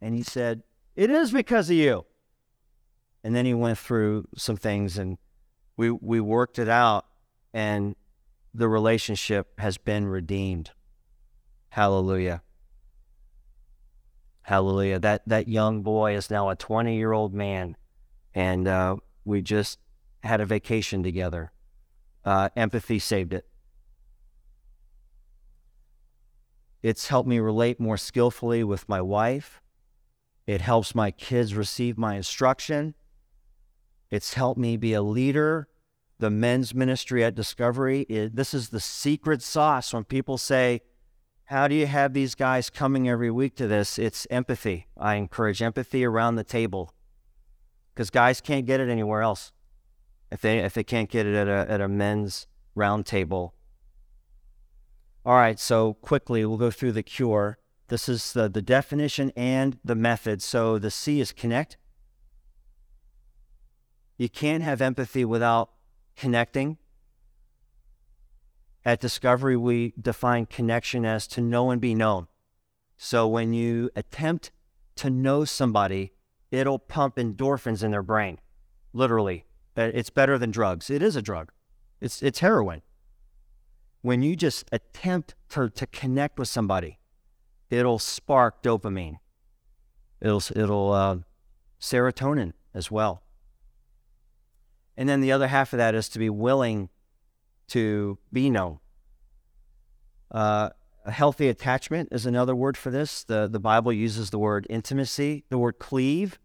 And 0.00 0.14
he 0.14 0.22
said, 0.22 0.62
It 0.96 1.10
is 1.10 1.30
because 1.30 1.70
of 1.70 1.76
you. 1.76 2.04
And 3.22 3.34
then 3.34 3.46
he 3.46 3.54
went 3.54 3.78
through 3.78 4.28
some 4.36 4.56
things 4.56 4.98
and 4.98 5.18
we, 5.76 5.90
we 5.90 6.20
worked 6.20 6.58
it 6.58 6.68
out, 6.68 7.06
and 7.52 7.96
the 8.52 8.68
relationship 8.68 9.58
has 9.58 9.76
been 9.76 10.06
redeemed. 10.06 10.70
Hallelujah. 11.70 12.42
Hallelujah. 14.42 15.00
That 15.00 15.22
that 15.26 15.48
young 15.48 15.82
boy 15.82 16.14
is 16.14 16.30
now 16.30 16.50
a 16.50 16.54
20 16.54 16.96
year 16.96 17.12
old 17.12 17.34
man, 17.34 17.76
and 18.34 18.68
uh, 18.68 18.96
we 19.24 19.42
just 19.42 19.78
had 20.22 20.40
a 20.40 20.46
vacation 20.46 21.02
together. 21.02 21.50
Uh, 22.24 22.50
empathy 22.56 22.98
saved 22.98 23.32
it. 23.32 23.46
It's 26.84 27.08
helped 27.08 27.26
me 27.26 27.38
relate 27.38 27.80
more 27.80 27.96
skillfully 27.96 28.62
with 28.62 28.90
my 28.90 29.00
wife. 29.00 29.62
It 30.46 30.60
helps 30.60 30.94
my 30.94 31.10
kids 31.10 31.54
receive 31.54 31.96
my 31.96 32.16
instruction. 32.16 32.94
It's 34.10 34.34
helped 34.34 34.60
me 34.60 34.76
be 34.76 34.92
a 34.92 35.00
leader. 35.00 35.66
The 36.18 36.28
men's 36.28 36.74
ministry 36.74 37.24
at 37.24 37.34
Discovery, 37.34 38.02
it, 38.02 38.36
this 38.36 38.52
is 38.52 38.68
the 38.68 38.80
secret 38.80 39.40
sauce 39.40 39.94
when 39.94 40.04
people 40.04 40.36
say, 40.36 40.82
how 41.44 41.68
do 41.68 41.74
you 41.74 41.86
have 41.86 42.12
these 42.12 42.34
guys 42.34 42.68
coming 42.68 43.08
every 43.08 43.30
week 43.30 43.56
to 43.56 43.66
this? 43.66 43.98
It's 43.98 44.26
empathy. 44.28 44.86
I 44.94 45.14
encourage 45.14 45.62
empathy 45.62 46.04
around 46.04 46.34
the 46.34 46.44
table 46.44 46.92
because 47.94 48.10
guys 48.10 48.42
can't 48.42 48.66
get 48.66 48.80
it 48.80 48.90
anywhere 48.90 49.22
else. 49.22 49.52
If 50.30 50.42
they 50.42 50.58
if 50.58 50.74
they 50.74 50.84
can't 50.84 51.08
get 51.08 51.24
it 51.24 51.34
at 51.34 51.48
a 51.48 51.70
at 51.70 51.80
a 51.80 51.88
men's 51.88 52.46
round 52.74 53.06
table. 53.06 53.54
All 55.26 55.36
right, 55.36 55.58
so 55.58 55.94
quickly 55.94 56.44
we'll 56.44 56.58
go 56.58 56.70
through 56.70 56.92
the 56.92 57.02
cure. 57.02 57.58
This 57.88 58.08
is 58.08 58.32
the, 58.32 58.48
the 58.48 58.60
definition 58.60 59.32
and 59.36 59.78
the 59.82 59.94
method. 59.94 60.42
So 60.42 60.78
the 60.78 60.90
C 60.90 61.20
is 61.20 61.32
connect. 61.32 61.78
You 64.18 64.28
can't 64.28 64.62
have 64.62 64.82
empathy 64.82 65.24
without 65.24 65.70
connecting. 66.14 66.76
At 68.84 69.00
Discovery, 69.00 69.56
we 69.56 69.94
define 69.98 70.44
connection 70.44 71.06
as 71.06 71.26
to 71.28 71.40
know 71.40 71.70
and 71.70 71.80
be 71.80 71.94
known. 71.94 72.26
So 72.98 73.26
when 73.26 73.54
you 73.54 73.90
attempt 73.96 74.50
to 74.96 75.08
know 75.08 75.46
somebody, 75.46 76.12
it'll 76.50 76.78
pump 76.78 77.16
endorphins 77.16 77.82
in 77.82 77.90
their 77.90 78.02
brain. 78.02 78.38
Literally. 78.92 79.46
It's 79.76 80.10
better 80.10 80.38
than 80.38 80.50
drugs. 80.50 80.90
It 80.90 81.02
is 81.02 81.16
a 81.16 81.22
drug. 81.22 81.50
It's, 82.00 82.22
it's 82.22 82.40
heroin. 82.40 82.82
When 84.04 84.20
you 84.20 84.36
just 84.36 84.68
attempt 84.70 85.34
to, 85.48 85.70
to 85.70 85.86
connect 85.86 86.38
with 86.38 86.48
somebody, 86.48 86.98
it'll 87.70 87.98
spark 87.98 88.62
dopamine. 88.62 89.16
It'll, 90.20 90.42
it'll 90.54 90.92
uh, 90.92 91.16
serotonin 91.80 92.52
as 92.74 92.90
well. 92.90 93.22
And 94.94 95.08
then 95.08 95.22
the 95.22 95.32
other 95.32 95.48
half 95.48 95.72
of 95.72 95.78
that 95.78 95.94
is 95.94 96.10
to 96.10 96.18
be 96.18 96.28
willing 96.28 96.90
to 97.68 98.18
be 98.30 98.50
known. 98.50 98.80
Uh, 100.30 100.68
a 101.06 101.10
healthy 101.10 101.48
attachment 101.48 102.10
is 102.12 102.26
another 102.26 102.54
word 102.54 102.76
for 102.76 102.90
this. 102.90 103.24
The, 103.24 103.48
the 103.50 103.58
Bible 103.58 103.90
uses 103.90 104.28
the 104.28 104.38
word 104.38 104.66
intimacy, 104.68 105.44
the 105.48 105.56
word 105.56 105.78
cleave. 105.78 106.38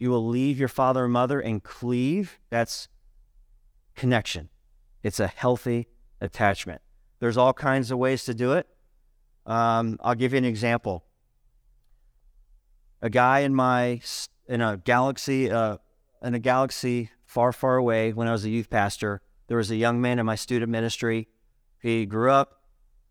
You 0.00 0.10
will 0.10 0.26
leave 0.26 0.58
your 0.58 0.66
father 0.66 1.04
and 1.04 1.12
mother 1.12 1.38
and 1.38 1.62
cleave. 1.62 2.40
That's 2.50 2.88
connection. 3.94 4.48
It's 5.04 5.20
a 5.20 5.28
healthy 5.28 5.86
attachment. 6.20 6.82
There's 7.20 7.36
all 7.36 7.52
kinds 7.52 7.90
of 7.90 7.98
ways 7.98 8.24
to 8.24 8.34
do 8.34 8.52
it. 8.52 8.66
Um, 9.46 9.98
I'll 10.02 10.14
give 10.14 10.32
you 10.32 10.38
an 10.38 10.44
example. 10.44 11.04
A 13.00 13.10
guy 13.10 13.40
in 13.40 13.54
my 13.54 14.00
in 14.46 14.60
a 14.60 14.76
galaxy 14.76 15.50
uh, 15.50 15.78
in 16.22 16.34
a 16.34 16.38
galaxy 16.38 17.10
far, 17.26 17.52
far 17.52 17.76
away 17.76 18.12
when 18.12 18.28
I 18.28 18.32
was 18.32 18.44
a 18.44 18.50
youth 18.50 18.70
pastor 18.70 19.22
there 19.48 19.56
was 19.56 19.70
a 19.70 19.76
young 19.76 20.00
man 20.00 20.18
in 20.18 20.26
my 20.26 20.34
student 20.36 20.70
ministry. 20.70 21.26
He 21.80 22.06
grew 22.06 22.30
up, 22.30 22.62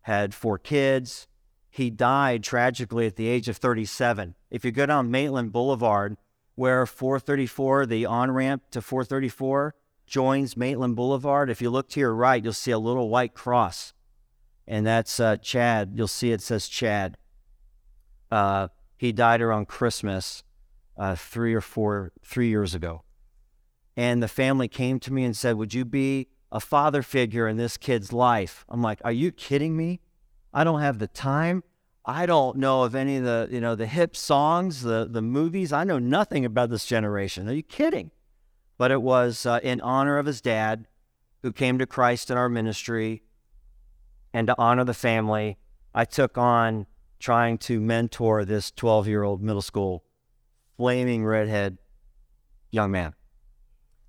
had 0.02 0.32
four 0.32 0.56
kids. 0.56 1.26
He 1.68 1.90
died 1.90 2.42
tragically 2.42 3.06
at 3.06 3.16
the 3.16 3.26
age 3.26 3.48
of 3.48 3.58
37. 3.58 4.34
If 4.50 4.64
you 4.64 4.70
go 4.70 4.86
down 4.86 5.10
Maitland 5.10 5.52
Boulevard, 5.52 6.16
where 6.54 6.86
434, 6.86 7.86
the 7.86 8.06
on 8.06 8.30
ramp 8.30 8.62
to 8.70 8.80
434, 8.80 9.74
joins 10.06 10.56
Maitland 10.56 10.96
Boulevard, 10.96 11.50
if 11.50 11.60
you 11.60 11.70
look 11.70 11.88
to 11.90 12.00
your 12.00 12.14
right, 12.14 12.42
you'll 12.42 12.52
see 12.52 12.70
a 12.70 12.78
little 12.78 13.10
white 13.10 13.34
cross. 13.34 13.92
And 14.68 14.86
that's 14.86 15.18
uh, 15.18 15.38
Chad. 15.38 15.94
You'll 15.96 16.06
see 16.06 16.30
it 16.30 16.42
says 16.42 16.68
Chad. 16.68 17.16
Uh, 18.30 18.68
he 18.96 19.10
died 19.10 19.40
around 19.40 19.66
Christmas 19.66 20.44
uh, 20.96 21.16
three 21.16 21.54
or 21.54 21.60
four, 21.60 22.12
three 22.22 22.48
years 22.48 22.74
ago 22.74 23.02
and 23.98 24.22
the 24.22 24.28
family 24.28 24.68
came 24.68 25.00
to 25.00 25.12
me 25.12 25.24
and 25.24 25.36
said, 25.36 25.56
Would 25.56 25.74
you 25.74 25.84
be 25.84 26.28
a 26.52 26.60
father 26.60 27.02
figure 27.02 27.48
in 27.48 27.56
this 27.56 27.76
kid's 27.76 28.12
life? 28.12 28.64
I'm 28.68 28.80
like, 28.80 29.00
Are 29.02 29.10
you 29.10 29.32
kidding 29.32 29.76
me? 29.76 29.98
I 30.54 30.62
don't 30.62 30.80
have 30.80 31.00
the 31.00 31.08
time. 31.08 31.64
I 32.04 32.24
don't 32.24 32.58
know 32.58 32.84
of 32.84 32.94
any 32.94 33.16
of 33.16 33.24
the, 33.24 33.48
you 33.50 33.60
know, 33.60 33.74
the 33.74 33.88
hip 33.88 34.14
songs, 34.14 34.82
the, 34.82 35.08
the 35.10 35.20
movies. 35.20 35.72
I 35.72 35.82
know 35.82 35.98
nothing 35.98 36.44
about 36.44 36.70
this 36.70 36.86
generation. 36.86 37.48
Are 37.48 37.52
you 37.52 37.64
kidding? 37.64 38.12
But 38.78 38.92
it 38.92 39.02
was 39.02 39.44
uh, 39.44 39.58
in 39.64 39.80
honor 39.80 40.16
of 40.16 40.26
his 40.26 40.40
dad 40.40 40.86
who 41.42 41.52
came 41.52 41.76
to 41.80 41.84
Christ 41.86 42.30
in 42.30 42.36
our 42.36 42.48
ministry 42.48 43.24
and 44.38 44.46
to 44.46 44.54
honor 44.56 44.84
the 44.84 44.94
family. 44.94 45.58
I 45.92 46.04
took 46.04 46.38
on 46.38 46.86
trying 47.18 47.58
to 47.58 47.80
mentor 47.80 48.44
this 48.44 48.70
12 48.70 49.08
year 49.08 49.24
old 49.24 49.42
middle 49.42 49.60
school 49.60 50.04
flaming 50.76 51.24
redhead 51.24 51.76
young 52.70 52.92
man. 52.92 53.14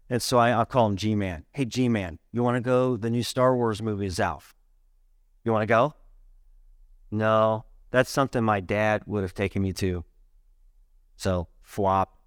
And 0.08 0.22
so 0.22 0.38
I, 0.38 0.64
call 0.66 0.86
him 0.86 0.98
G 0.98 1.16
Man. 1.16 1.46
Hey, 1.52 1.66
G 1.66 1.90
Man, 1.90 2.20
you 2.32 2.44
want 2.44 2.58
to 2.58 2.62
go? 2.62 2.96
The 2.96 3.10
new 3.10 3.24
Star 3.24 3.56
Wars 3.56 3.82
movie 3.82 4.06
is 4.06 4.20
out. 4.20 4.44
You 5.44 5.52
want 5.52 5.64
to 5.64 5.68
go? 5.68 5.96
No, 7.10 7.66
that's 7.90 8.12
something 8.12 8.44
my 8.44 8.60
dad 8.60 9.02
would 9.08 9.24
have 9.24 9.34
taken 9.34 9.64
me 9.64 9.74
to. 9.74 10.06
So, 11.16 11.48
flop. 11.64 12.20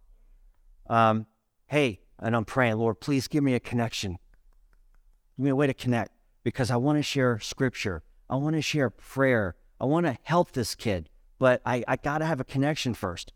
Um, 0.91 1.27
hey, 1.67 2.01
and 2.19 2.35
I'm 2.35 2.45
praying, 2.45 2.79
Lord, 2.79 2.99
please 2.99 3.29
give 3.29 3.45
me 3.45 3.55
a 3.55 3.61
connection. 3.61 4.19
Give 5.37 5.45
me 5.45 5.51
a 5.51 5.57
way 5.57 5.69
to 5.69 5.75
connect 5.75 6.12
because 6.43 6.71
I 6.71 6.77
want 6.77 6.99
to 6.99 7.03
share 7.03 7.39
scripture. 7.41 8.03
I 8.29 8.37
want 8.37 8.57
to 8.57 8.63
share 8.63 8.91
prayer. 8.91 9.57
I 9.81 9.85
want 9.85 10.07
to 10.07 10.17
help 10.23 10.53
this 10.53 10.75
kid, 10.75 11.09
but 11.39 11.61
I, 11.67 11.85
I 11.87 11.97
got 11.97 12.19
to 12.19 12.25
have 12.25 12.41
a 12.41 12.45
connection 12.45 12.95
first. 12.95 13.33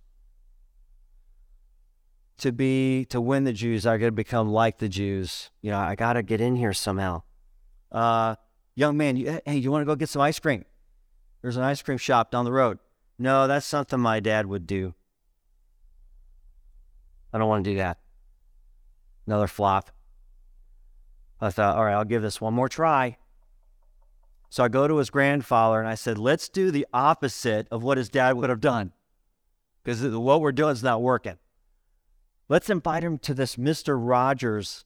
To 2.39 2.53
be, 2.53 3.07
to 3.07 3.21
win 3.21 3.45
the 3.45 3.53
Jews, 3.53 3.87
I 3.87 3.97
got 3.97 4.07
to 4.07 4.13
become 4.13 4.51
like 4.51 4.79
the 4.79 4.89
Jews. 4.89 5.51
You 5.63 5.71
know, 5.71 5.79
I 5.79 5.95
got 5.95 6.15
to 6.15 6.23
get 6.23 6.41
in 6.41 6.57
here 6.57 6.75
somehow. 6.75 7.23
Uh, 7.91 8.37
young 8.75 8.97
man, 8.97 9.17
you, 9.17 9.41
hey, 9.47 9.57
you 9.57 9.73
want 9.73 9.83
to 9.83 9.87
go 9.87 9.97
get 9.97 10.11
some 10.11 10.23
ice 10.23 10.39
cream? 10.39 10.65
There's 11.41 11.57
an 11.57 11.63
ice 11.63 11.81
cream 11.81 11.99
shop 11.99 12.31
down 12.31 12.45
the 12.45 12.53
road. 12.53 12.79
No, 13.19 13.47
that's 13.47 13.65
something 13.65 13.99
my 13.99 14.21
dad 14.21 14.47
would 14.47 14.67
do. 14.67 14.95
I 17.33 17.39
don't 17.39 17.49
want 17.49 17.65
to 17.65 17.71
do 17.71 17.77
that. 17.79 17.99
Another 19.27 19.47
flop. 19.47 19.91
I 21.41 21.51
thought, 21.51 21.77
all 21.77 21.85
right, 21.85 21.95
I'll 21.95 22.05
give 22.05 22.23
this 22.23 22.41
one 22.41 22.55
more 22.55 22.69
try. 22.69 23.19
So 24.49 24.65
I 24.65 24.69
go 24.69 24.89
to 24.89 24.97
his 24.97 25.11
grandfather 25.11 25.81
and 25.81 25.89
I 25.89 25.95
said, 25.95 26.19
let's 26.19 26.49
do 26.49 26.71
the 26.71 26.87
opposite 26.93 27.67
of 27.71 27.83
what 27.83 27.99
his 27.99 28.09
dad 28.09 28.37
would 28.37 28.49
have 28.49 28.61
done. 28.61 28.93
Because 29.83 30.03
what 30.03 30.41
we're 30.41 30.53
doing 30.53 30.73
is 30.73 30.83
not 30.83 31.03
working. 31.03 31.37
Let's 32.49 32.71
invite 32.71 33.03
him 33.03 33.19
to 33.19 33.35
this 33.35 33.57
Mr. 33.57 33.97
Rogers 33.99 34.85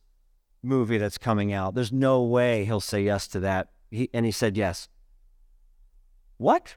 movie 0.62 0.98
that's 0.98 1.18
coming 1.18 1.52
out. 1.52 1.74
There's 1.74 1.92
no 1.92 2.22
way 2.22 2.64
he'll 2.64 2.80
say 2.80 3.02
yes 3.02 3.28
to 3.28 3.40
that. 3.40 3.68
He, 3.90 4.08
and 4.12 4.24
he 4.24 4.32
said 4.32 4.56
yes 4.56 4.88
what? 6.40 6.76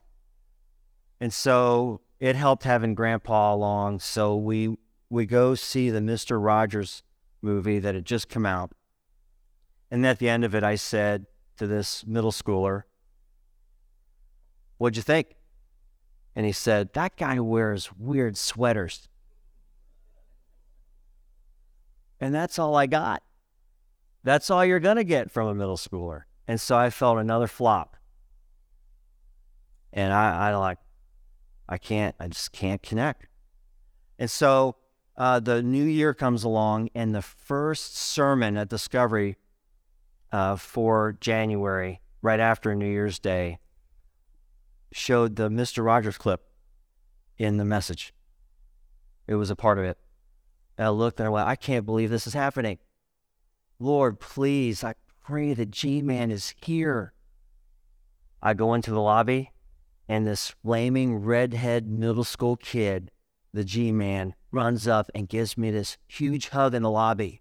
And 1.20 1.32
so 1.32 2.02
it 2.20 2.36
helped 2.36 2.64
having 2.64 2.94
grandpa 2.94 3.54
along. 3.54 4.00
So 4.00 4.36
we 4.36 4.76
we 5.08 5.24
go 5.24 5.54
see 5.54 5.88
the 5.88 6.00
Mr. 6.00 6.42
Rogers 6.42 7.02
movie 7.40 7.78
that 7.78 7.94
had 7.94 8.04
just 8.04 8.28
come 8.28 8.44
out. 8.44 8.72
And 9.94 10.04
at 10.04 10.18
the 10.18 10.28
end 10.28 10.42
of 10.44 10.56
it, 10.56 10.64
I 10.64 10.74
said 10.74 11.26
to 11.56 11.68
this 11.68 12.04
middle 12.04 12.32
schooler, 12.32 12.82
What'd 14.76 14.96
you 14.96 15.04
think? 15.04 15.36
And 16.34 16.44
he 16.44 16.50
said, 16.50 16.92
That 16.94 17.16
guy 17.16 17.38
wears 17.38 17.92
weird 17.96 18.36
sweaters. 18.36 19.08
And 22.18 22.34
that's 22.34 22.58
all 22.58 22.74
I 22.74 22.86
got. 22.86 23.22
That's 24.24 24.50
all 24.50 24.64
you're 24.64 24.80
going 24.80 24.96
to 24.96 25.04
get 25.04 25.30
from 25.30 25.46
a 25.46 25.54
middle 25.54 25.76
schooler. 25.76 26.22
And 26.48 26.60
so 26.60 26.76
I 26.76 26.90
felt 26.90 27.18
another 27.18 27.46
flop 27.46 27.96
and 29.92 30.12
I, 30.12 30.48
I 30.48 30.56
like, 30.56 30.78
I 31.68 31.78
can't, 31.78 32.16
I 32.18 32.26
just 32.26 32.50
can't 32.50 32.82
connect. 32.82 33.28
And 34.18 34.28
so 34.28 34.74
uh, 35.16 35.38
the 35.38 35.62
new 35.62 35.84
year 35.84 36.14
comes 36.14 36.42
along, 36.42 36.88
and 36.96 37.14
the 37.14 37.22
first 37.22 37.96
sermon 37.96 38.56
at 38.56 38.68
Discovery 38.68 39.36
uh, 40.34 40.56
for 40.56 41.16
January, 41.20 42.00
right 42.20 42.40
after 42.40 42.74
New 42.74 42.90
Year's 42.90 43.20
Day, 43.20 43.58
showed 44.90 45.36
the 45.36 45.48
Mr. 45.48 45.84
Rogers 45.84 46.18
clip 46.18 46.42
in 47.38 47.56
the 47.56 47.64
message. 47.64 48.12
It 49.28 49.36
was 49.36 49.50
a 49.50 49.54
part 49.54 49.78
of 49.78 49.84
it. 49.84 49.96
And 50.76 50.88
I 50.88 50.90
looked 50.90 51.20
and 51.20 51.28
I 51.28 51.30
went, 51.30 51.46
I 51.46 51.54
can't 51.54 51.86
believe 51.86 52.10
this 52.10 52.26
is 52.26 52.34
happening. 52.34 52.78
Lord, 53.78 54.18
please, 54.18 54.82
I 54.82 54.94
pray 55.24 55.54
that 55.54 55.70
G 55.70 56.02
Man 56.02 56.32
is 56.32 56.52
here. 56.60 57.12
I 58.42 58.54
go 58.54 58.74
into 58.74 58.90
the 58.90 59.00
lobby 59.00 59.52
and 60.08 60.26
this 60.26 60.48
flaming 60.64 61.14
redhead 61.14 61.86
middle 61.86 62.24
school 62.24 62.56
kid, 62.56 63.12
the 63.52 63.62
G 63.62 63.92
man, 63.92 64.34
runs 64.50 64.88
up 64.88 65.12
and 65.14 65.28
gives 65.28 65.56
me 65.56 65.70
this 65.70 65.96
huge 66.08 66.48
hug 66.48 66.74
in 66.74 66.82
the 66.82 66.90
lobby. 66.90 67.40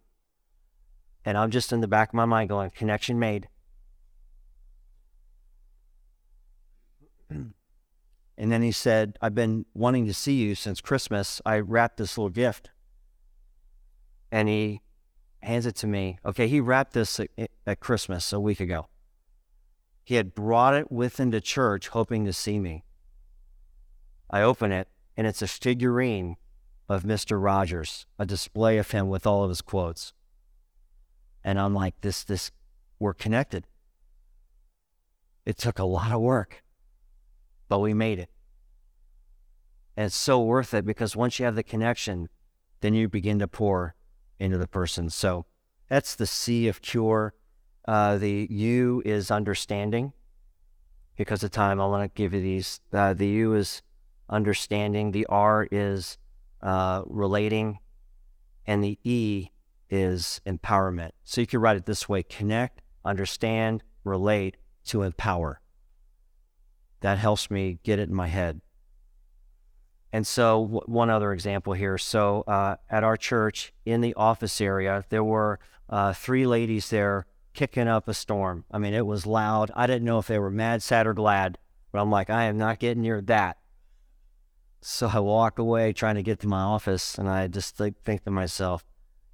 And 1.25 1.37
I'm 1.37 1.51
just 1.51 1.71
in 1.71 1.81
the 1.81 1.87
back 1.87 2.09
of 2.09 2.13
my 2.13 2.25
mind 2.25 2.49
going, 2.49 2.69
connection 2.71 3.17
made. 3.17 3.47
and 7.29 7.53
then 8.37 8.61
he 8.61 8.71
said, 8.71 9.17
I've 9.21 9.35
been 9.35 9.65
wanting 9.73 10.05
to 10.07 10.13
see 10.13 10.33
you 10.33 10.55
since 10.55 10.81
Christmas. 10.81 11.41
I 11.45 11.59
wrapped 11.59 11.97
this 11.97 12.17
little 12.17 12.29
gift. 12.29 12.71
And 14.31 14.49
he 14.49 14.81
hands 15.41 15.65
it 15.65 15.75
to 15.75 15.87
me. 15.87 16.17
Okay, 16.25 16.47
he 16.47 16.59
wrapped 16.59 16.93
this 16.93 17.19
at, 17.19 17.29
at 17.65 17.79
Christmas 17.79 18.33
a 18.33 18.39
week 18.39 18.59
ago. 18.59 18.87
He 20.03 20.15
had 20.15 20.35
brought 20.35 20.73
it 20.73 20.91
with 20.91 21.19
him 21.19 21.31
to 21.31 21.39
church, 21.39 21.89
hoping 21.89 22.25
to 22.25 22.33
see 22.33 22.59
me. 22.59 22.83
I 24.29 24.41
open 24.41 24.71
it, 24.71 24.89
and 25.15 25.27
it's 25.27 25.41
a 25.41 25.47
figurine 25.47 26.35
of 26.89 27.03
Mr. 27.03 27.41
Rogers, 27.41 28.05
a 28.19 28.25
display 28.25 28.77
of 28.77 28.91
him 28.91 29.07
with 29.07 29.25
all 29.25 29.43
of 29.43 29.49
his 29.49 29.61
quotes. 29.61 30.11
And 31.43 31.59
I'm 31.59 31.73
like, 31.73 31.99
this, 32.01 32.23
this, 32.23 32.51
we're 32.99 33.13
connected. 33.13 33.67
It 35.45 35.57
took 35.57 35.79
a 35.79 35.83
lot 35.83 36.11
of 36.11 36.21
work, 36.21 36.63
but 37.67 37.79
we 37.79 37.93
made 37.93 38.19
it. 38.19 38.29
And 39.95 40.07
it's 40.07 40.15
so 40.15 40.41
worth 40.41 40.73
it 40.73 40.85
because 40.85 41.15
once 41.15 41.37
you 41.37 41.45
have 41.45 41.55
the 41.55 41.63
connection, 41.63 42.29
then 42.81 42.93
you 42.93 43.07
begin 43.07 43.39
to 43.39 43.47
pour 43.47 43.95
into 44.39 44.57
the 44.57 44.67
person. 44.67 45.09
So 45.09 45.45
that's 45.89 46.15
the 46.15 46.25
C 46.25 46.67
of 46.67 46.81
cure. 46.81 47.33
Uh, 47.85 48.17
the 48.17 48.47
U 48.49 49.01
is 49.05 49.29
understanding. 49.29 50.13
Because 51.15 51.43
of 51.43 51.51
time, 51.51 51.79
I 51.79 51.85
want 51.85 52.03
to 52.03 52.17
give 52.17 52.33
you 52.33 52.41
these. 52.41 52.79
Uh, 52.91 53.13
the 53.13 53.27
U 53.27 53.53
is 53.53 53.83
understanding. 54.29 55.11
The 55.11 55.27
R 55.27 55.67
is 55.71 56.17
uh, 56.61 57.03
relating. 57.05 57.79
And 58.65 58.83
the 58.83 58.97
E 59.03 59.49
is 59.89 60.41
empowerment. 60.45 61.11
So 61.23 61.41
you 61.41 61.47
could 61.47 61.61
write 61.61 61.77
it 61.77 61.85
this 61.85 62.07
way 62.09 62.23
connect, 62.23 62.81
understand, 63.05 63.83
relate 64.03 64.57
to 64.85 65.03
empower. 65.03 65.61
That 67.01 67.17
helps 67.17 67.51
me 67.51 67.79
get 67.83 67.99
it 67.99 68.09
in 68.09 68.15
my 68.15 68.27
head. 68.27 68.61
And 70.11 70.27
so, 70.27 70.63
w- 70.63 70.81
one 70.85 71.09
other 71.09 71.33
example 71.33 71.73
here. 71.73 71.97
So, 71.97 72.43
uh, 72.47 72.75
at 72.89 73.03
our 73.03 73.17
church 73.17 73.73
in 73.83 74.01
the 74.01 74.13
office 74.13 74.61
area, 74.61 75.03
there 75.09 75.23
were 75.23 75.59
uh, 75.89 76.13
three 76.13 76.45
ladies 76.45 76.89
there 76.91 77.25
kicking 77.53 77.87
up 77.87 78.07
a 78.07 78.13
storm. 78.13 78.65
I 78.71 78.77
mean, 78.77 78.93
it 78.93 79.05
was 79.05 79.25
loud. 79.25 79.71
I 79.75 79.87
didn't 79.87 80.05
know 80.05 80.19
if 80.19 80.27
they 80.27 80.39
were 80.39 80.51
mad, 80.51 80.83
sad, 80.83 81.07
or 81.07 81.13
glad, 81.13 81.57
but 81.91 81.99
I'm 81.99 82.11
like, 82.11 82.29
I 82.29 82.45
am 82.45 82.57
not 82.57 82.79
getting 82.79 83.01
near 83.01 83.21
that. 83.21 83.57
So 84.81 85.07
I 85.07 85.19
walk 85.19 85.59
away 85.59 85.93
trying 85.93 86.15
to 86.15 86.23
get 86.23 86.39
to 86.41 86.47
my 86.47 86.61
office, 86.61 87.17
and 87.17 87.27
I 87.27 87.47
just 87.47 87.75
think, 87.75 88.01
think 88.03 88.23
to 88.25 88.31
myself, 88.31 88.85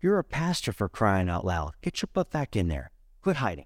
You're 0.02 0.20
a 0.20 0.24
pastor 0.24 0.72
for 0.72 0.88
crying 0.88 1.30
out 1.30 1.46
loud. 1.46 1.74
Get 1.82 2.02
your 2.02 2.10
butt 2.14 2.32
back 2.32 2.56
in 2.56 2.68
there. 2.68 2.92
Quit 3.22 3.38
hiding. 3.38 3.66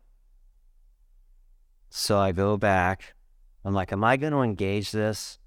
So 1.90 2.18
I 2.18 2.32
go 2.32 2.58
back. 2.58 3.14
I'm 3.64 3.74
like, 3.74 3.92
Am 3.92 4.04
I 4.04 4.18
going 4.18 4.34
to 4.34 4.42
engage 4.42 4.92
this? 4.92 5.38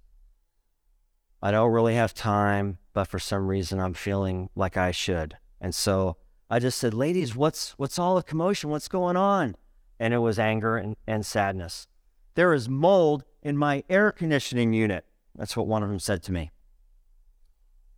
I 1.42 1.51
don't 1.51 1.72
really 1.72 1.94
have 1.94 2.14
time, 2.14 2.79
but 2.92 3.05
for 3.05 3.18
some 3.18 3.46
reason 3.49 3.79
I'm 3.79 3.94
feeling 3.94 4.49
like 4.55 4.77
I 4.77 4.90
should. 4.90 5.37
And 5.61 5.75
so 5.75 6.16
I 6.49 6.59
just 6.59 6.79
said, 6.79 6.94
ladies, 6.94 7.35
what's, 7.37 7.72
what's 7.72 7.99
all 7.99 8.14
the 8.14 8.22
commotion? 8.22 8.70
What's 8.70 8.88
going 8.88 9.16
on? 9.16 9.57
And 9.99 10.14
it 10.14 10.18
was 10.18 10.38
anger 10.38 10.77
and, 10.77 10.96
and 11.07 11.27
sadness. 11.27 11.88
There 12.35 12.53
is 12.53 12.68
mold 12.68 13.25
in 13.42 13.57
my 13.57 13.83
air 13.88 14.12
conditioning 14.12 14.72
unit. 14.72 15.05
That's 15.35 15.57
what 15.57 15.66
one 15.66 15.83
of 15.83 15.88
them 15.88 15.99
said 15.99 16.22
to 16.25 16.33
me. 16.33 16.51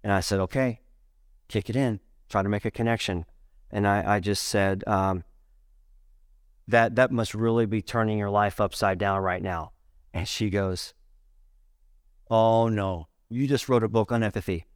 And 0.03 0.12
I 0.12 0.20
said, 0.20 0.40
okay, 0.40 0.81
kick 1.48 1.68
it 1.68 1.77
in, 1.77 2.01
try 2.29 2.43
to 2.43 2.49
make 2.49 2.64
a 2.64 2.71
connection. 2.71 3.25
And 3.71 3.87
I, 3.87 4.17
I 4.17 4.21
just 4.21 4.45
said, 4.45 4.83
um, 4.87 5.25
that, 6.67 6.97
that 6.97 7.11
must 7.11 7.35
really 7.35 7.67
be 7.67 7.83
turning 7.83 8.19
your 8.19 8.31
life 8.31 8.61
upside 8.61 8.99
down 8.99 9.23
right 9.23 9.43
now. 9.43 9.73
And 10.12 10.27
she 10.27 10.51
goes, 10.51 10.95
oh 12.31 12.69
no, 12.69 13.09
you 13.29 13.47
just 13.47 13.69
wrote 13.69 13.85
a 13.85 13.88
book 13.88 14.12
on 14.12 14.23
empathy. 14.23 14.67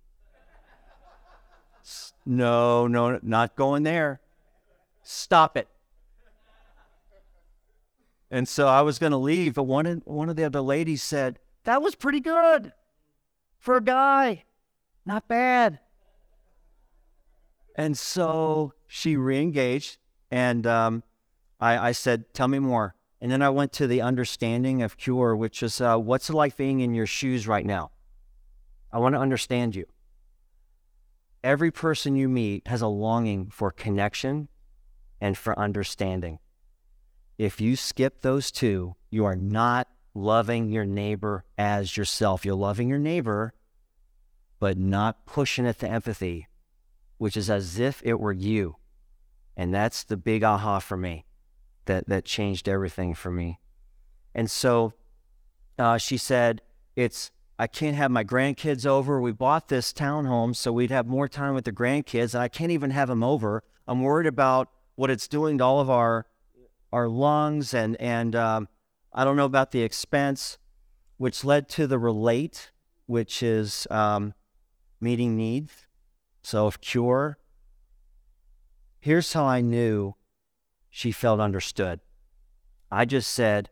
No, 2.25 2.87
no, 2.87 3.19
not 3.23 3.57
going 3.57 3.83
there. 3.83 4.21
Stop 5.03 5.57
it. 5.57 5.69
And 8.31 8.49
so 8.49 8.69
I 8.69 8.81
was 8.81 8.99
going 8.99 9.13
to 9.13 9.19
leave, 9.19 9.55
but 9.55 9.65
one 9.65 10.01
one 10.05 10.31
of 10.31 10.37
the 10.37 10.45
other 10.45 10.61
ladies 10.63 11.03
said, 11.03 11.39
that 11.65 11.83
was 11.83 11.95
pretty 11.95 12.21
good 12.21 12.73
for 13.59 13.77
a 13.77 13.83
guy. 13.83 14.45
Not 15.05 15.29
bad. 15.29 15.81
And 17.75 17.97
so 17.97 18.75
she 18.87 19.17
reengaged, 19.17 19.97
and 20.31 20.67
um, 20.67 21.03
I, 21.61 21.89
I, 21.89 21.93
said, 21.93 22.33
Tell 22.35 22.49
me 22.49 22.59
more. 22.59 22.95
And 23.21 23.31
then 23.31 23.41
I 23.41 23.51
went 23.51 23.73
to 23.75 23.87
the 23.87 24.03
understanding 24.03 24.83
of 24.83 24.97
cure, 24.97 25.35
which 25.37 25.63
is 25.63 25.81
uh, 25.81 25.97
what's 25.97 26.29
it 26.29 26.35
like 26.35 26.57
being 26.57 26.81
in 26.81 26.95
your 26.95 27.07
shoes 27.07 27.47
right 27.47 27.65
now? 27.65 27.93
I 28.93 28.99
want 28.99 29.15
to 29.15 29.21
understand 29.21 29.75
you. 29.75 29.87
Every 31.43 31.71
person 31.71 32.17
you 32.17 32.29
meet 32.29 32.69
has 32.69 32.83
a 32.83 32.89
longing 32.89 33.49
for 33.49 33.71
connection 33.71 34.49
and 35.21 35.37
for 35.37 35.59
understanding. 35.59 36.41
If 37.39 37.61
you 37.61 37.77
skip 37.77 38.21
those 38.21 38.51
two, 38.51 38.97
you 39.11 39.25
are 39.25 39.37
not 39.37 39.89
loving 40.15 40.69
your 40.69 40.85
neighbor 40.85 41.45
as 41.57 41.97
yourself. 41.97 42.45
You're 42.45 42.55
loving 42.55 42.89
your 42.89 42.99
neighbor, 42.99 43.55
but 44.59 44.77
not 44.77 45.27
pushing 45.27 45.65
it 45.65 45.79
to 45.81 45.89
empathy, 45.89 46.49
which 47.23 47.37
is 47.37 47.49
as 47.49 47.79
if 47.79 48.03
it 48.05 48.19
were 48.19 48.33
you. 48.33 48.75
And 49.57 49.73
that's 49.73 50.03
the 50.03 50.17
big 50.17 50.43
aha 50.43 50.81
for 50.81 50.97
me 50.97 51.25
that, 51.85 52.09
that 52.09 52.25
changed 52.25 52.69
everything 52.69 53.15
for 53.15 53.31
me. 53.31 53.61
And 54.35 54.51
so 54.51 54.95
uh, 55.79 55.99
she 55.99 56.17
said, 56.17 56.63
It's, 56.97 57.31
I 57.61 57.69
can't 57.69 57.95
have 57.95 58.11
my 58.11 58.25
grandkids 58.25 58.85
over. 58.85 59.21
We 59.21 59.31
bought 59.31 59.69
this 59.69 59.93
townhome 59.93 60.57
so 60.57 60.73
we'd 60.73 60.91
have 60.91 61.07
more 61.07 61.29
time 61.29 61.55
with 61.55 61.65
the 61.65 61.71
grandkids. 61.71 62.35
And 62.35 62.43
I 62.43 62.49
can't 62.49 62.73
even 62.73 62.91
have 62.91 63.07
them 63.07 63.23
over. 63.23 63.63
I'm 63.87 64.03
worried 64.03 64.27
about 64.27 64.71
what 64.97 65.09
it's 65.09 65.29
doing 65.29 65.59
to 65.59 65.65
all 65.65 65.79
of 65.79 65.89
our 65.89 66.27
our 66.93 67.09
lungs 67.09 67.73
and 67.73 67.95
and 68.01 68.35
um, 68.35 68.67
I 69.13 69.23
don't 69.23 69.37
know 69.37 69.45
about 69.45 69.71
the 69.71 69.83
expense, 69.83 70.59
which 71.19 71.45
led 71.45 71.69
to 71.69 71.87
the 71.87 72.01
relate, 72.01 72.73
which 73.07 73.45
is 73.45 73.87
um, 73.93 74.35
meeting 75.01 75.37
needs. 75.37 75.87
So 76.43 76.67
if 76.67 76.81
cure, 76.81 77.39
here's 79.01 79.33
how 79.33 79.45
I 79.45 79.61
knew 79.61 80.15
she 80.91 81.13
felt 81.13 81.41
understood. 81.41 82.01
I 82.91 83.05
just 83.05 83.31
said, 83.31 83.71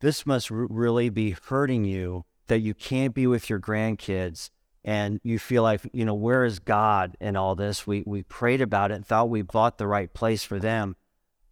this 0.00 0.26
must 0.26 0.50
really 0.50 1.08
be 1.10 1.36
hurting 1.48 1.84
you 1.84 2.24
that 2.48 2.60
you 2.60 2.74
can't 2.74 3.14
be 3.14 3.26
with 3.26 3.48
your 3.48 3.60
grandkids 3.60 4.50
and 4.84 5.20
you 5.22 5.38
feel 5.38 5.62
like, 5.62 5.80
you 5.92 6.04
know, 6.04 6.14
where 6.14 6.44
is 6.44 6.58
God 6.58 7.16
in 7.20 7.36
all 7.36 7.54
this? 7.54 7.86
We, 7.86 8.02
we 8.04 8.22
prayed 8.24 8.60
about 8.60 8.90
it 8.90 8.94
and 8.94 9.06
thought 9.06 9.30
we 9.30 9.42
bought 9.42 9.78
the 9.78 9.86
right 9.86 10.12
place 10.12 10.42
for 10.44 10.58
them. 10.58 10.96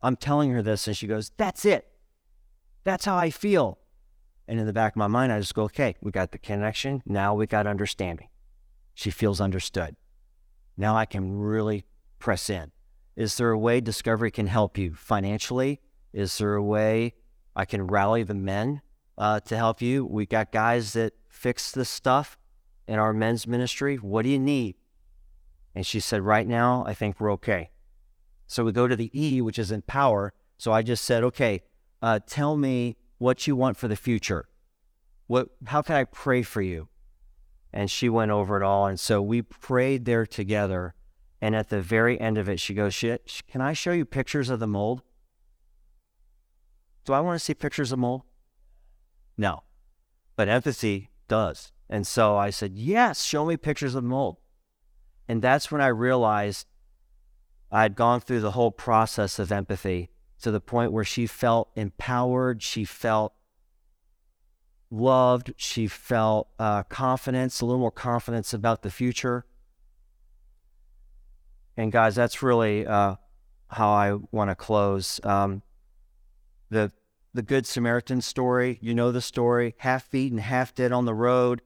I'm 0.03 0.17
telling 0.17 0.51
her 0.51 0.63
this, 0.63 0.87
and 0.87 0.97
she 0.97 1.07
goes, 1.07 1.31
That's 1.37 1.65
it. 1.65 1.87
That's 2.85 3.05
how 3.05 3.17
I 3.17 3.31
feel. 3.31 3.79
And 4.49 4.59
in 4.59 4.67
the 4.67 4.73
back 4.73 4.93
of 4.93 4.97
my 4.97 5.07
mind, 5.07 5.31
I 5.31 5.39
just 5.39 5.55
go, 5.55 5.65
Okay, 5.65 5.95
we 6.01 6.11
got 6.11 6.33
the 6.33 6.39
connection. 6.39 7.03
Now 7.07 7.35
we 7.35 7.47
got 7.47 7.67
understanding. 7.67 8.29
She 8.95 9.11
feels 9.11 9.41
understood. 9.41 9.97
Now 10.77 10.97
I 10.97 11.07
can 11.07 11.39
really 11.39 11.85
press 12.19 12.51
in. 12.51 12.73
Is 13.17 13.37
there 13.37 13.51
a 13.51 13.59
way 13.59 13.81
Discovery 13.81 14.31
can 14.31 14.47
help 14.47 14.79
you 14.79 14.95
financially? 14.95 15.81
Is 16.13 16.39
there 16.39 16.55
a 16.55 16.63
way 16.63 17.15
I 17.55 17.65
can 17.65 17.87
rally 17.87 18.23
the 18.23 18.35
men 18.35 18.83
uh, 19.19 19.41
to 19.41 19.57
help 19.57 19.83
you? 19.83 20.05
We 20.05 20.27
got 20.27 20.53
guys 20.53 20.93
that 20.95 21.13
fix 21.29 21.73
this 21.73 21.91
stuff 21.91 22.39
in 22.87 22.99
our 22.99 23.13
men's 23.13 23.47
ministry. 23.47 23.97
What 23.97 24.23
do 24.23 24.29
you 24.29 24.39
need? 24.39 24.77
And 25.75 25.87
she 25.87 26.01
said, 26.01 26.23
Right 26.23 26.47
now, 26.47 26.85
I 26.87 26.95
think 26.95 27.21
we're 27.21 27.33
okay. 27.33 27.71
So 28.51 28.65
we 28.65 28.73
go 28.73 28.89
to 28.89 28.97
the 28.97 29.13
E, 29.15 29.41
which 29.41 29.61
is 29.61 29.71
empower. 29.71 30.33
So 30.59 30.73
I 30.73 30.83
just 30.83 31.05
said, 31.05 31.23
okay, 31.23 31.63
uh, 32.03 32.19
tell 32.27 32.57
me 32.57 32.97
what 33.19 33.47
you 33.47 33.55
want 33.55 33.77
for 33.77 33.87
the 33.87 33.95
future. 33.95 34.49
What, 35.29 35.49
how 35.67 35.83
can 35.83 35.95
I 35.95 36.03
pray 36.03 36.43
for 36.43 36.61
you? 36.61 36.89
And 37.73 37.91
she 37.91 38.09
went 38.09 38.31
over 38.31 38.57
it 38.57 38.63
all. 38.63 38.87
And 38.87 38.99
so 38.99 39.23
we 39.23 39.43
prayed 39.43 40.05
there 40.05 40.27
together. 40.27 40.95
And 41.41 41.55
at 41.55 41.69
the 41.69 41.81
very 41.81 42.21
end 42.21 42.37
of 42.37 42.49
it, 42.49 42.61
she 42.61 42.75
goes, 42.75 42.99
Can 42.99 43.61
I 43.61 43.73
show 43.73 43.93
you 43.93 44.05
pictures 44.05 44.51
of 44.51 44.61
the 44.61 44.67
mold? 44.67 45.03
Do 47.05 47.13
I 47.13 47.21
want 47.21 47.39
to 47.39 47.45
see 47.45 47.55
pictures 47.55 47.93
of 47.93 47.99
mold? 47.99 48.23
No. 49.37 49.63
But 50.37 50.49
empathy 50.49 51.11
does. 51.29 51.73
And 51.89 52.07
so 52.07 52.37
I 52.37 52.51
said, 52.51 52.77
Yes, 52.77 53.25
show 53.25 53.45
me 53.45 53.57
pictures 53.57 53.95
of 53.95 54.05
mold. 54.05 54.37
And 55.29 55.41
that's 55.41 55.71
when 55.71 55.81
I 55.81 55.87
realized 55.87 56.67
I 57.71 57.83
had 57.83 57.95
gone 57.95 58.21
through 58.21 58.41
the 58.41 58.51
whole 58.51 58.73
process 58.73 59.39
of 59.39 59.53
empathy 59.53 60.11
to 60.43 60.51
the 60.51 60.61
point 60.61 60.93
where 60.93 61.05
she 61.05 61.27
felt 61.27 61.71
empowered, 61.77 62.63
she 62.63 62.85
felt 62.85 63.35
loved, 64.91 65.53
she 65.57 65.87
felt 65.87 66.49
uh, 66.59 66.83
confidence, 66.85 67.61
a 67.61 67.67
little 67.67 67.81
more 67.81 67.91
confidence 67.91 68.53
about 68.53 68.83
the 68.83 68.91
future. 68.91 69.45
And 71.77 71.93
guys, 71.93 72.15
that's 72.15 72.43
really 72.43 72.87
uh, 72.87 73.17
how 73.69 73.91
I 73.91 74.19
want 74.33 74.51
to 74.51 74.55
close. 74.55 75.21
Um, 75.25 75.63
the 76.71 76.93
the 77.33 77.43
Good 77.43 77.65
Samaritan 77.65 78.21
story, 78.23 78.79
you 78.83 78.93
know 78.93 79.13
the 79.13 79.21
story, 79.21 79.77
half 79.79 80.11
beaten, 80.11 80.39
half 80.39 80.75
dead 80.75 80.91
on 80.91 81.05
the 81.05 81.15
road. 81.15 81.63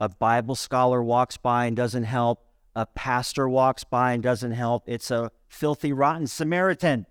A 0.00 0.08
Bible 0.08 0.54
scholar 0.54 1.02
walks 1.02 1.36
by 1.36 1.66
and 1.66 1.76
doesn't 1.76 2.04
help 2.04 2.48
a 2.78 2.86
pastor 2.86 3.48
walks 3.48 3.82
by 3.82 4.12
and 4.12 4.22
doesn't 4.22 4.52
help. 4.52 4.84
It's 4.86 5.10
a 5.10 5.32
filthy, 5.48 5.92
rotten 5.92 6.28
Samaritan. 6.28 7.06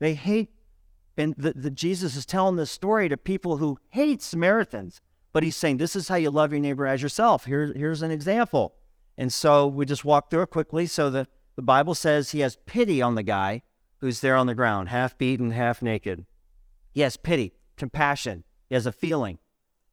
They 0.00 0.14
hate, 0.14 0.50
and 1.20 1.34
the, 1.36 1.52
the, 1.52 1.70
Jesus 1.70 2.16
is 2.16 2.26
telling 2.26 2.56
this 2.56 2.70
story 2.70 3.08
to 3.08 3.16
people 3.16 3.58
who 3.58 3.78
hate 3.90 4.22
Samaritans, 4.22 5.00
but 5.32 5.42
he's 5.42 5.56
saying, 5.56 5.76
This 5.76 5.94
is 5.94 6.08
how 6.08 6.16
you 6.16 6.30
love 6.30 6.52
your 6.52 6.60
neighbor 6.60 6.86
as 6.86 7.02
yourself. 7.02 7.44
Here, 7.44 7.72
here's 7.74 8.02
an 8.02 8.10
example. 8.10 8.74
And 9.16 9.32
so 9.32 9.66
we 9.66 9.84
just 9.86 10.04
walk 10.04 10.30
through 10.30 10.42
it 10.42 10.50
quickly. 10.50 10.86
So 10.86 11.10
the, 11.10 11.28
the 11.54 11.62
Bible 11.62 11.94
says 11.94 12.30
he 12.30 12.40
has 12.40 12.56
pity 12.66 13.00
on 13.02 13.14
the 13.14 13.22
guy 13.22 13.62
who's 13.98 14.20
there 14.20 14.34
on 14.34 14.46
the 14.46 14.54
ground, 14.54 14.88
half 14.88 15.16
beaten, 15.18 15.50
half 15.50 15.82
naked. 15.82 16.24
He 16.90 17.02
has 17.02 17.16
pity, 17.16 17.52
compassion. 17.76 18.44
He 18.68 18.74
has 18.74 18.86
a 18.86 18.92
feeling. 18.92 19.38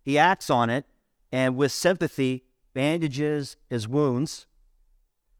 He 0.01 0.17
acts 0.17 0.49
on 0.49 0.69
it, 0.69 0.85
and 1.31 1.57
with 1.57 1.73
sympathy, 1.73 2.45
bandages 2.73 3.57
his 3.69 3.87
wounds, 3.87 4.45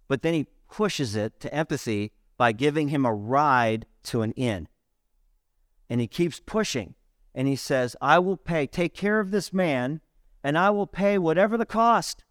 but 0.08 0.22
then 0.22 0.34
he 0.34 0.48
pushes 0.70 1.16
it 1.16 1.40
to 1.40 1.54
empathy 1.54 2.12
by 2.38 2.52
giving 2.52 2.90
him 2.90 3.06
a 3.06 3.14
ride 3.14 3.86
to 4.04 4.22
an 4.22 4.32
inn. 4.34 4.68
And 5.90 6.02
he 6.02 6.08
keeps 6.08 6.40
pushing. 6.40 6.96
And 7.34 7.48
he 7.48 7.56
says, 7.56 7.96
I 8.02 8.20
will 8.20 8.38
pay, 8.38 8.68
take 8.68 8.94
care 8.94 9.20
of 9.20 9.32
this 9.32 9.54
man, 9.54 10.02
and 10.44 10.58
I 10.58 10.70
will 10.70 10.88
pay 10.88 11.18
whatever 11.18 11.58
the 11.58 11.66
cost. 11.66 12.24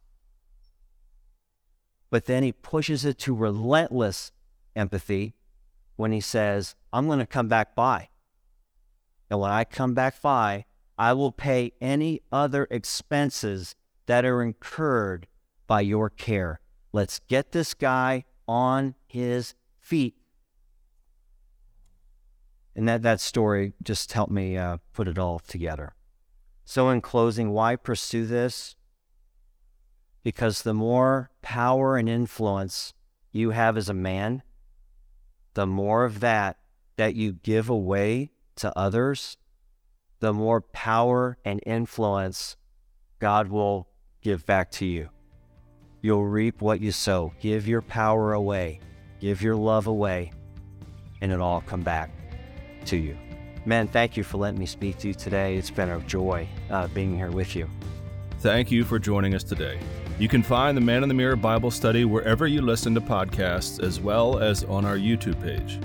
But 2.10 2.24
then 2.24 2.42
he 2.42 2.52
pushes 2.52 3.04
it 3.04 3.18
to 3.20 3.34
relentless 3.34 4.32
empathy 4.74 5.34
when 5.96 6.12
he 6.12 6.20
says, 6.20 6.74
I'm 6.92 7.06
going 7.06 7.18
to 7.18 7.26
come 7.26 7.48
back 7.48 7.74
by. 7.74 8.08
And 9.30 9.40
when 9.40 9.50
I 9.50 9.64
come 9.64 9.94
back 9.94 10.20
by, 10.20 10.66
I 10.98 11.12
will 11.12 11.32
pay 11.32 11.72
any 11.80 12.22
other 12.32 12.66
expenses 12.70 13.74
that 14.06 14.24
are 14.24 14.42
incurred 14.42 15.26
by 15.66 15.80
your 15.80 16.08
care. 16.08 16.60
Let's 16.92 17.18
get 17.28 17.52
this 17.52 17.74
guy 17.74 18.24
on 18.48 18.94
his 19.06 19.54
feet. 19.80 20.16
And 22.76 22.86
that, 22.86 23.00
that 23.02 23.20
story 23.20 23.72
just 23.82 24.12
helped 24.12 24.30
me 24.30 24.58
uh, 24.58 24.76
put 24.92 25.08
it 25.08 25.18
all 25.18 25.38
together. 25.38 25.94
So, 26.66 26.90
in 26.90 27.00
closing, 27.00 27.50
why 27.50 27.74
pursue 27.74 28.26
this? 28.26 28.76
Because 30.22 30.60
the 30.60 30.74
more 30.74 31.30
power 31.40 31.96
and 31.96 32.06
influence 32.08 32.92
you 33.32 33.50
have 33.50 33.78
as 33.78 33.88
a 33.88 33.94
man, 33.94 34.42
the 35.54 35.66
more 35.66 36.04
of 36.04 36.20
that 36.20 36.58
that 36.96 37.14
you 37.14 37.32
give 37.32 37.70
away 37.70 38.32
to 38.56 38.76
others, 38.78 39.38
the 40.20 40.34
more 40.34 40.60
power 40.60 41.38
and 41.44 41.60
influence 41.64 42.56
God 43.20 43.48
will 43.48 43.88
give 44.20 44.44
back 44.44 44.70
to 44.72 44.84
you. 44.84 45.08
You'll 46.02 46.26
reap 46.26 46.60
what 46.60 46.80
you 46.80 46.92
sow. 46.92 47.32
Give 47.40 47.66
your 47.66 47.82
power 47.82 48.34
away, 48.34 48.80
give 49.20 49.40
your 49.40 49.56
love 49.56 49.86
away, 49.86 50.32
and 51.22 51.32
it'll 51.32 51.46
all 51.46 51.62
come 51.62 51.82
back 51.82 52.10
to 52.86 52.96
you. 52.96 53.16
Man, 53.64 53.88
thank 53.88 54.16
you 54.16 54.22
for 54.22 54.38
letting 54.38 54.60
me 54.60 54.66
speak 54.66 54.98
to 54.98 55.08
you 55.08 55.14
today. 55.14 55.56
It's 55.56 55.70
been 55.70 55.90
a 55.90 56.00
joy 56.00 56.48
uh, 56.70 56.86
being 56.88 57.16
here 57.16 57.30
with 57.30 57.56
you. 57.56 57.68
Thank 58.38 58.70
you 58.70 58.84
for 58.84 58.98
joining 58.98 59.34
us 59.34 59.42
today. 59.42 59.80
You 60.18 60.28
can 60.28 60.42
find 60.42 60.76
the 60.76 60.80
Man 60.80 61.02
in 61.02 61.08
the 61.08 61.14
Mirror 61.14 61.36
Bible 61.36 61.70
study 61.70 62.04
wherever 62.04 62.46
you 62.46 62.62
listen 62.62 62.94
to 62.94 63.00
podcasts, 63.00 63.82
as 63.82 64.00
well 64.00 64.38
as 64.38 64.64
on 64.64 64.84
our 64.84 64.96
YouTube 64.96 65.42
page. 65.42 65.80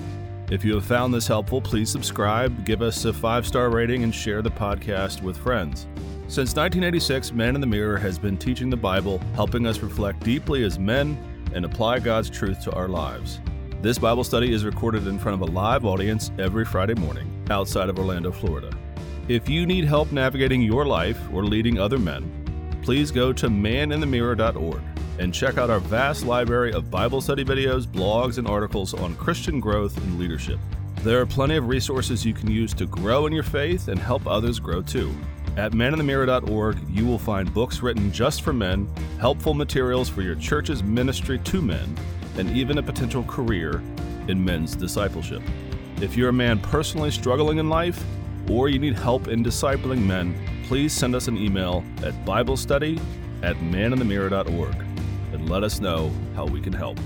If 0.52 0.64
you 0.64 0.76
have 0.76 0.86
found 0.86 1.14
this 1.14 1.28
helpful, 1.28 1.62
please 1.62 1.90
subscribe, 1.90 2.66
give 2.66 2.82
us 2.82 3.06
a 3.06 3.14
five 3.14 3.48
star 3.48 3.70
rating, 3.70 4.04
and 4.04 4.14
share 4.14 4.42
the 4.42 4.52
podcast 4.52 5.22
with 5.22 5.38
friends. 5.38 5.88
Since 6.28 6.56
1986, 6.56 7.32
Man 7.34 7.56
in 7.56 7.62
the 7.62 7.68
Mirror 7.68 7.98
has 7.98 8.20
been 8.20 8.38
teaching 8.38 8.70
the 8.70 8.78
Bible, 8.78 9.20
helping 9.34 9.66
us 9.66 9.80
reflect 9.80 10.22
deeply 10.22 10.64
as 10.64 10.78
men 10.78 11.18
and 11.54 11.66
apply 11.66 12.00
God's 12.00 12.30
truth 12.30 12.62
to 12.64 12.72
our 12.74 12.88
lives. 12.88 13.40
This 13.82 13.98
Bible 13.98 14.24
study 14.24 14.54
is 14.54 14.64
recorded 14.64 15.08
in 15.08 15.18
front 15.18 15.42
of 15.42 15.50
a 15.50 15.52
live 15.52 15.86
audience 15.86 16.30
every 16.38 16.66
Friday 16.66 16.94
morning 16.94 17.28
outside 17.50 17.90
of 17.90 17.98
Orlando, 17.98 18.32
Florida. 18.32 18.70
If 19.28 19.50
you 19.50 19.66
need 19.66 19.86
help 19.86 20.12
navigating 20.12 20.62
your 20.62 20.86
life 20.86 21.20
or 21.34 21.44
leading 21.44 21.80
other 21.80 21.98
men, 21.98 22.80
please 22.84 23.10
go 23.10 23.34
to 23.34 23.50
maninthemirror.org 23.50 24.82
and 25.18 25.34
check 25.34 25.58
out 25.58 25.72
our 25.72 25.80
vast 25.80 26.28
library 26.28 26.72
of 26.74 26.92
Bible 26.92 27.22
study 27.22 27.44
videos, 27.44 27.88
blogs, 27.88 28.38
and 28.38 28.48
articles 28.48 28.94
on 28.94 29.16
Christian 29.16 29.60
growth 29.60 29.98
and 29.98 30.20
leadership. 30.20 30.60
There 30.98 31.20
are 31.20 31.26
plenty 31.26 31.56
of 31.56 31.68
resources 31.68 32.24
you 32.24 32.36
can 32.36 32.52
use 32.52 32.76
to 32.76 32.86
grow 32.86 33.26
in 33.26 33.34
your 33.34 33.42
faith 33.42 33.88
and 33.88 33.98
help 33.98 34.28
others 34.28 34.60
grow 34.60 34.84
too. 34.84 35.12
At 35.58 35.72
maninthemirror.org, 35.72 36.78
you 36.88 37.08
will 37.08 37.18
find 37.18 37.52
books 37.52 37.82
written 37.82 38.12
just 38.12 38.44
for 38.44 38.54
men, 38.54 38.88
helpful 39.20 39.56
materials 39.56 40.08
for 40.08 40.22
your 40.22 40.36
church's 40.36 40.84
ministry 40.84 41.40
to 41.40 41.64
men, 41.64 41.98
and 42.38 42.50
even 42.52 42.78
a 42.78 42.84
potential 42.84 43.24
career 43.24 43.82
in 44.28 44.44
men's 44.44 44.76
discipleship. 44.76 45.42
If 46.02 46.16
you're 46.16 46.30
a 46.30 46.34
man 46.34 46.60
personally 46.60 47.12
struggling 47.12 47.58
in 47.58 47.70
life, 47.70 48.04
or 48.50 48.70
you 48.70 48.80
need 48.80 48.96
help 48.96 49.28
in 49.28 49.44
discipling 49.44 50.04
men, 50.04 50.36
please 50.68 50.94
send 50.94 51.16
us 51.16 51.28
an 51.28 51.38
email 51.38 51.84
at 52.04 52.14
BibleStudy 52.26 53.00
at 53.44 53.56
maninthemirror.org 53.58 54.76
and 55.34 55.50
let 55.50 55.64
us 55.64 55.80
know 55.80 56.12
how 56.36 56.46
we 56.46 56.62
can 56.62 56.74
help. 56.74 56.98